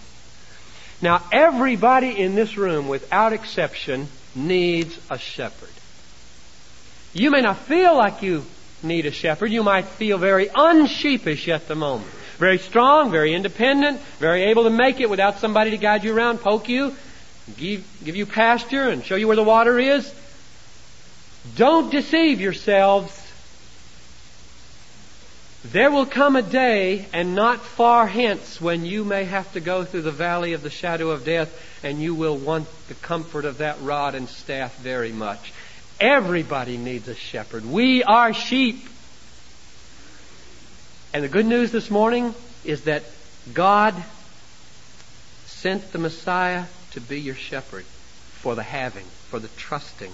Now, 1.03 1.25
everybody 1.33 2.17
in 2.17 2.37
this 2.37 2.57
room, 2.57 2.87
without 2.87 3.33
exception, 3.33 4.07
needs 4.37 4.97
a 5.11 5.19
shepherd. 5.19 5.75
You 7.13 7.33
may 7.33 7.41
not 7.41 7.59
feel 7.59 7.97
like 7.97 8.23
you 8.23 8.45
need 8.81 9.07
a 9.07 9.11
shepherd. 9.11 9.51
You 9.51 9.65
might 9.65 9.87
feel 9.87 10.19
very 10.19 10.47
unsheepish 10.47 11.53
at 11.53 11.67
the 11.67 11.75
moment. 11.75 12.13
Very 12.39 12.59
strong, 12.59 13.11
very 13.11 13.35
independent, 13.35 14.01
very 14.21 14.45
able 14.45 14.63
to 14.65 14.71
make 14.71 15.01
it 15.01 15.11
without 15.11 15.41
somebody 15.41 15.73
to 15.73 15.79
guide 15.79 16.05
you 16.05 16.17
around, 16.17 16.39
poke 16.39 16.69
you, 16.69 16.95
give, 17.57 17.85
give 18.05 18.15
you 18.15 18.25
pasture, 18.25 18.89
and 18.89 19.05
show 19.05 19.17
you 19.17 19.27
where 19.27 19.35
the 19.35 19.43
water 19.43 19.81
is. 19.81 20.15
Don't 21.57 21.91
deceive 21.91 22.41
yourselves. 22.41 23.21
There 25.65 25.91
will 25.91 26.07
come 26.07 26.37
a 26.37 26.43
day, 26.43 27.07
and 27.13 27.35
not 27.35 27.61
far 27.61 28.07
hence, 28.07 28.61
when 28.61 28.85
you 28.85 29.05
may 29.05 29.25
have 29.25 29.51
to 29.55 29.61
go 29.61 29.85
through 29.85 30.03
the 30.03 30.11
valley 30.11 30.53
of 30.53 30.63
the 30.63 30.71
shadow 30.71 31.11
of 31.11 31.25
death, 31.25 31.83
and 31.83 32.03
you 32.03 32.15
will 32.15 32.37
want 32.37 32.69
the 32.89 32.95
comfort 32.95 33.45
of 33.45 33.59
that 33.59 33.81
rod 33.81 34.15
and 34.15 34.29
staff 34.29 34.77
very 34.79 35.13
much. 35.13 35.53
Everybody 36.01 36.77
needs 36.77 37.09
a 37.09 37.15
shepherd. 37.15 37.65
We 37.65 38.03
are 38.03 38.35
sheep. 38.35 38.89
And 41.15 41.23
the 41.23 41.29
good 41.29 41.47
news 41.47 41.73
this 41.73 41.91
morning 41.91 42.35
is 42.65 42.85
that 42.85 43.05
God 43.53 43.95
sent 45.47 45.93
the 45.93 45.99
Messiah 45.99 46.65
to 46.91 47.01
be 47.01 47.21
your 47.21 47.37
shepherd 47.37 47.85
for 47.85 48.55
the 48.55 48.63
having, 48.63 49.07
for 49.31 49.39
the 49.39 49.49
trusting. 49.49 50.13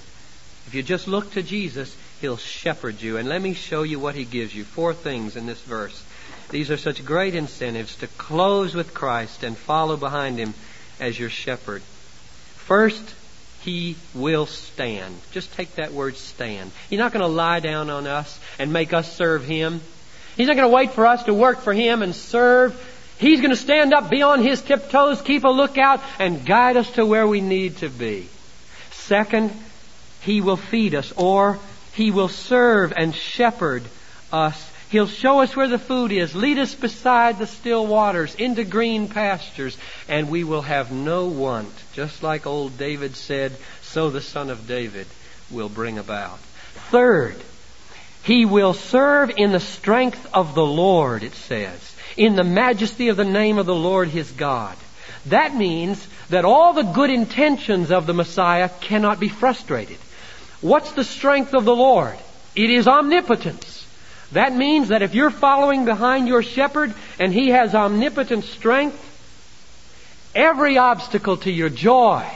If 0.67 0.75
you 0.75 0.83
just 0.83 1.09
look 1.09 1.33
to 1.33 1.43
Jesus, 1.43 1.97
He'll 2.21 2.37
shepherd 2.37 3.01
you. 3.01 3.17
And 3.17 3.29
let 3.29 3.41
me 3.41 3.55
show 3.55 3.83
you 3.83 3.99
what 3.99 4.15
He 4.15 4.25
gives 4.25 4.55
you. 4.55 4.65
Four 4.65 4.95
things 4.95 5.37
in 5.37 5.47
this 5.47 5.61
verse. 5.63 6.05
These 6.51 6.71
are 6.71 6.77
such 6.77 7.05
great 7.05 7.35
incentives 7.35 7.97
to 7.97 8.07
close 8.07 8.75
with 8.75 8.93
Christ 8.93 9.43
and 9.43 9.57
follow 9.57 9.97
behind 9.97 10.39
Him 10.39 10.55
as 10.99 11.19
your 11.19 11.31
shepherd. 11.31 11.83
First, 11.83 13.15
He 13.63 13.97
will 14.15 14.47
stand. 14.47 15.15
Just 15.33 15.53
take 15.55 15.75
that 15.77 15.93
word 15.93 16.17
stand. 16.17 16.71
He's 16.89 16.99
not 16.99 17.13
going 17.13 17.23
to 17.23 17.29
lie 17.29 17.61
down 17.61 17.89
on 17.91 18.07
us 18.07 18.39
and 18.59 18.73
make 18.73 18.93
us 18.93 19.13
serve 19.13 19.45
Him. 19.45 19.81
He's 20.37 20.47
not 20.47 20.57
going 20.57 20.69
to 20.69 20.75
wait 20.75 20.93
for 20.93 21.07
us 21.07 21.25
to 21.25 21.35
work 21.35 21.61
for 21.61 21.73
Him 21.73 22.03
and 22.03 22.15
serve. 22.15 22.75
He's 23.19 23.41
going 23.41 23.51
to 23.51 23.57
stand 23.57 23.93
up, 23.93 24.11
be 24.11 24.23
on 24.23 24.43
His 24.43 24.63
tiptoes, 24.63 25.21
keep 25.23 25.45
a 25.45 25.49
lookout, 25.49 26.01
and 26.19 26.45
guide 26.45 26.77
us 26.77 26.91
to 26.93 27.05
where 27.05 27.27
we 27.27 27.41
need 27.41 27.79
to 27.79 27.89
be. 27.89 28.29
Second, 28.93 29.53
He 30.23 30.41
will 30.41 30.57
feed 30.57 30.95
us, 30.95 31.13
or 31.17 31.59
He 31.95 32.11
will 32.11 32.29
serve 32.29 32.93
and 32.97 33.15
shepherd 33.15 33.85
us. 34.33 34.71
He'll 34.91 35.07
show 35.07 35.41
us 35.41 35.55
where 35.55 35.69
the 35.69 35.79
food 35.79 36.11
is, 36.11 36.35
lead 36.35 36.59
us 36.59 36.75
beside 36.75 37.39
the 37.39 37.47
still 37.47 37.87
waters, 37.87 38.35
into 38.35 38.65
green 38.65 39.09
pastures, 39.09 39.79
and 40.09 40.29
we 40.29 40.43
will 40.43 40.63
have 40.63 40.91
no 40.91 41.27
want. 41.27 41.73
Just 41.93 42.25
like 42.25 42.45
old 42.45 42.77
David 42.77 43.15
said, 43.15 43.57
so 43.83 44.11
the 44.11 44.21
Son 44.21 44.51
of 44.51 44.67
David 44.67 45.07
will 45.49 45.69
bring 45.69 45.97
about. 45.99 46.39
Third, 46.91 47.37
he 48.25 48.45
will 48.45 48.75
serve 48.75 49.31
in 49.37 49.53
the 49.53 49.61
strength 49.61 50.27
of 50.35 50.55
the 50.55 50.67
Lord, 50.67 51.23
it 51.23 51.35
says, 51.35 51.95
in 52.17 52.35
the 52.35 52.45
majesty 52.45 53.09
of 53.09 53.17
the 53.17 53.25
name 53.25 53.59
of 53.59 53.67
the 53.67 53.75
Lord 53.75 54.09
his 54.09 54.31
God. 54.33 54.77
That 55.27 55.55
means 55.55 56.05
that 56.31 56.45
all 56.45 56.73
the 56.73 56.83
good 56.83 57.11
intentions 57.11 57.91
of 57.91 58.07
the 58.07 58.15
Messiah 58.15 58.71
cannot 58.81 59.21
be 59.21 59.29
frustrated. 59.29 59.99
What's 60.61 60.93
the 60.93 61.05
strength 61.05 61.55
of 61.55 61.65
the 61.65 61.75
Lord? 61.75 62.19
It 62.55 62.71
is 62.71 62.87
omnipotence. 62.87 63.87
That 64.33 64.55
means 64.55 64.89
that 64.89 65.03
if 65.03 65.15
you're 65.15 65.31
following 65.31 65.85
behind 65.85 66.29
your 66.29 66.43
shepherd 66.43 66.95
and 67.19 67.33
he 67.33 67.51
has 67.51 67.75
omnipotent 67.75 68.45
strength, 68.45 69.07
every 70.35 70.79
obstacle 70.79 71.39
to 71.39 71.51
your 71.51 71.71
joy 71.71 72.27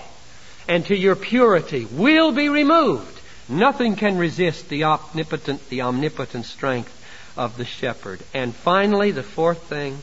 and 0.68 0.84
to 0.87 0.96
your 0.96 1.14
purity 1.14 1.87
will 1.92 2.32
be 2.32 2.48
removed. 2.48 3.20
Nothing 3.48 3.96
can 3.96 4.16
resist 4.16 4.68
the 4.68 4.84
omnipotent, 4.84 5.68
the 5.68 5.82
omnipotent 5.82 6.46
strength 6.46 6.92
of 7.37 7.56
the 7.56 7.64
shepherd. 7.64 8.20
And 8.32 8.54
finally, 8.54 9.10
the 9.10 9.22
fourth 9.22 9.62
thing, 9.64 9.98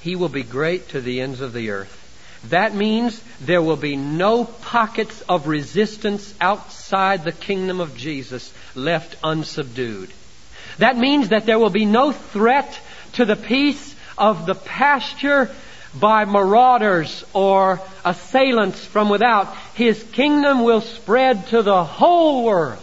he 0.00 0.16
will 0.16 0.30
be 0.30 0.42
great 0.42 0.88
to 0.90 1.00
the 1.00 1.20
ends 1.20 1.40
of 1.40 1.52
the 1.52 1.70
earth. 1.70 2.05
That 2.44 2.74
means 2.74 3.20
there 3.40 3.62
will 3.62 3.76
be 3.76 3.96
no 3.96 4.44
pockets 4.44 5.22
of 5.22 5.48
resistance 5.48 6.32
outside 6.40 7.24
the 7.24 7.32
kingdom 7.32 7.80
of 7.80 7.96
Jesus 7.96 8.52
left 8.74 9.16
unsubdued. 9.22 10.10
That 10.78 10.96
means 10.96 11.30
that 11.30 11.46
there 11.46 11.58
will 11.58 11.70
be 11.70 11.84
no 11.84 12.12
threat 12.12 12.80
to 13.14 13.24
the 13.24 13.36
peace 13.36 13.94
of 14.18 14.46
the 14.46 14.54
pasture 14.54 15.50
by 15.98 16.24
marauders 16.24 17.24
or 17.32 17.80
assailants 18.04 18.84
from 18.84 19.08
without. 19.08 19.54
His 19.74 20.02
kingdom 20.12 20.62
will 20.62 20.82
spread 20.82 21.46
to 21.48 21.62
the 21.62 21.84
whole 21.84 22.44
world. 22.44 22.82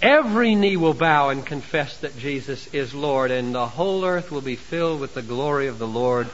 Every 0.00 0.54
knee 0.54 0.76
will 0.76 0.94
bow 0.94 1.30
and 1.30 1.44
confess 1.44 1.96
that 1.98 2.18
Jesus 2.18 2.66
is 2.68 2.94
Lord, 2.94 3.30
and 3.30 3.54
the 3.54 3.66
whole 3.66 4.04
earth 4.04 4.30
will 4.30 4.42
be 4.42 4.56
filled 4.56 5.00
with 5.00 5.14
the 5.14 5.22
glory 5.22 5.68
of 5.68 5.78
the 5.78 5.86
Lord 5.86 6.28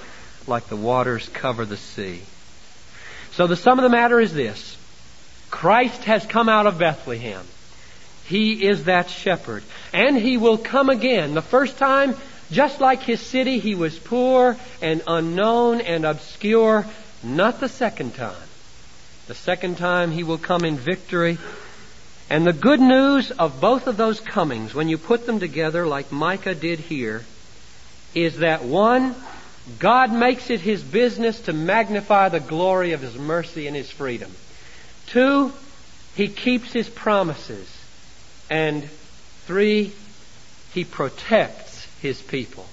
like 0.46 0.68
the 0.68 0.76
waters 0.76 1.28
cover 1.28 1.64
the 1.64 1.76
sea. 1.76 2.20
So 3.32 3.46
the 3.46 3.56
sum 3.56 3.78
of 3.78 3.82
the 3.82 3.88
matter 3.88 4.20
is 4.20 4.34
this. 4.34 4.76
Christ 5.50 6.04
has 6.04 6.24
come 6.26 6.48
out 6.48 6.66
of 6.66 6.78
Bethlehem. 6.78 7.46
He 8.26 8.66
is 8.66 8.84
that 8.84 9.10
shepherd. 9.10 9.62
And 9.92 10.16
he 10.16 10.36
will 10.36 10.58
come 10.58 10.88
again. 10.88 11.34
The 11.34 11.42
first 11.42 11.76
time, 11.78 12.14
just 12.50 12.80
like 12.80 13.02
his 13.02 13.20
city, 13.20 13.58
he 13.58 13.74
was 13.74 13.98
poor 13.98 14.56
and 14.80 15.02
unknown 15.06 15.80
and 15.80 16.04
obscure. 16.04 16.86
Not 17.22 17.60
the 17.60 17.68
second 17.68 18.14
time. 18.14 18.48
The 19.26 19.34
second 19.34 19.78
time 19.78 20.10
he 20.10 20.24
will 20.24 20.38
come 20.38 20.64
in 20.64 20.76
victory. 20.76 21.38
And 22.28 22.46
the 22.46 22.52
good 22.52 22.80
news 22.80 23.30
of 23.30 23.60
both 23.60 23.86
of 23.86 23.96
those 23.96 24.20
comings, 24.20 24.74
when 24.74 24.88
you 24.88 24.98
put 24.98 25.26
them 25.26 25.38
together 25.38 25.86
like 25.86 26.10
Micah 26.10 26.54
did 26.54 26.78
here, 26.78 27.24
is 28.14 28.38
that 28.38 28.64
one, 28.64 29.14
God 29.78 30.12
makes 30.12 30.50
it 30.50 30.60
his 30.60 30.82
business 30.82 31.40
to 31.42 31.52
magnify 31.52 32.28
the 32.28 32.40
glory 32.40 32.92
of 32.92 33.00
his 33.00 33.16
mercy 33.16 33.66
and 33.66 33.76
his 33.76 33.90
freedom. 33.90 34.30
Two, 35.06 35.52
he 36.16 36.28
keeps 36.28 36.72
his 36.72 36.88
promises. 36.88 37.68
And 38.50 38.88
three, 39.46 39.92
he 40.74 40.84
protects 40.84 41.86
his 42.00 42.20
people. 42.20 42.66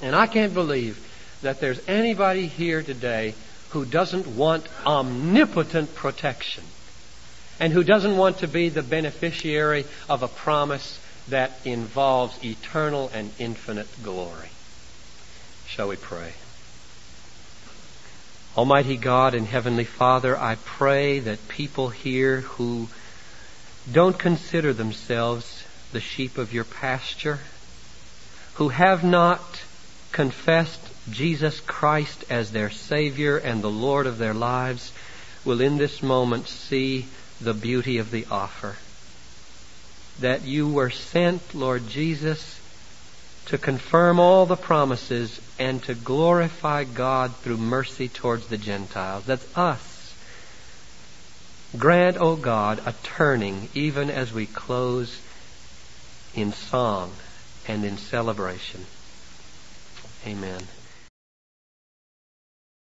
And 0.00 0.16
I 0.16 0.26
can't 0.26 0.54
believe 0.54 1.06
that 1.42 1.60
there's 1.60 1.80
anybody 1.86 2.46
here 2.46 2.82
today 2.82 3.34
who 3.70 3.84
doesn't 3.84 4.26
want 4.26 4.66
omnipotent 4.86 5.94
protection 5.94 6.64
and 7.58 7.72
who 7.72 7.84
doesn't 7.84 8.16
want 8.16 8.38
to 8.38 8.48
be 8.48 8.70
the 8.70 8.82
beneficiary 8.82 9.84
of 10.08 10.22
a 10.22 10.28
promise 10.28 10.98
that 11.28 11.52
involves 11.64 12.42
eternal 12.42 13.10
and 13.12 13.30
infinite 13.38 14.02
glory. 14.02 14.48
Shall 15.70 15.86
we 15.86 15.96
pray? 15.96 16.32
Almighty 18.56 18.96
God 18.96 19.34
and 19.34 19.46
Heavenly 19.46 19.84
Father, 19.84 20.36
I 20.36 20.56
pray 20.56 21.20
that 21.20 21.46
people 21.46 21.90
here 21.90 22.40
who 22.40 22.88
don't 23.90 24.18
consider 24.18 24.72
themselves 24.72 25.64
the 25.92 26.00
sheep 26.00 26.38
of 26.38 26.52
your 26.52 26.64
pasture, 26.64 27.38
who 28.54 28.70
have 28.70 29.04
not 29.04 29.62
confessed 30.10 30.80
Jesus 31.12 31.60
Christ 31.60 32.24
as 32.28 32.50
their 32.50 32.70
Savior 32.70 33.36
and 33.36 33.62
the 33.62 33.70
Lord 33.70 34.08
of 34.08 34.18
their 34.18 34.34
lives, 34.34 34.92
will 35.44 35.60
in 35.60 35.78
this 35.78 36.02
moment 36.02 36.48
see 36.48 37.06
the 37.40 37.54
beauty 37.54 37.98
of 37.98 38.10
the 38.10 38.26
offer. 38.28 38.74
That 40.18 40.42
you 40.42 40.68
were 40.68 40.90
sent, 40.90 41.54
Lord 41.54 41.88
Jesus, 41.88 42.59
to 43.50 43.58
confirm 43.58 44.20
all 44.20 44.46
the 44.46 44.56
promises 44.56 45.40
and 45.58 45.82
to 45.82 45.92
glorify 45.92 46.84
God 46.84 47.34
through 47.38 47.56
mercy 47.56 48.08
towards 48.08 48.46
the 48.46 48.56
Gentiles. 48.56 49.24
That's 49.24 49.44
us. 49.58 50.14
Grant, 51.76 52.16
O 52.16 52.36
God, 52.36 52.80
a 52.86 52.94
turning 53.02 53.68
even 53.74 54.08
as 54.08 54.32
we 54.32 54.46
close 54.46 55.20
in 56.34 56.52
song 56.52 57.12
and 57.66 57.84
in 57.84 57.98
celebration. 57.98 58.86
Amen. 60.24 60.62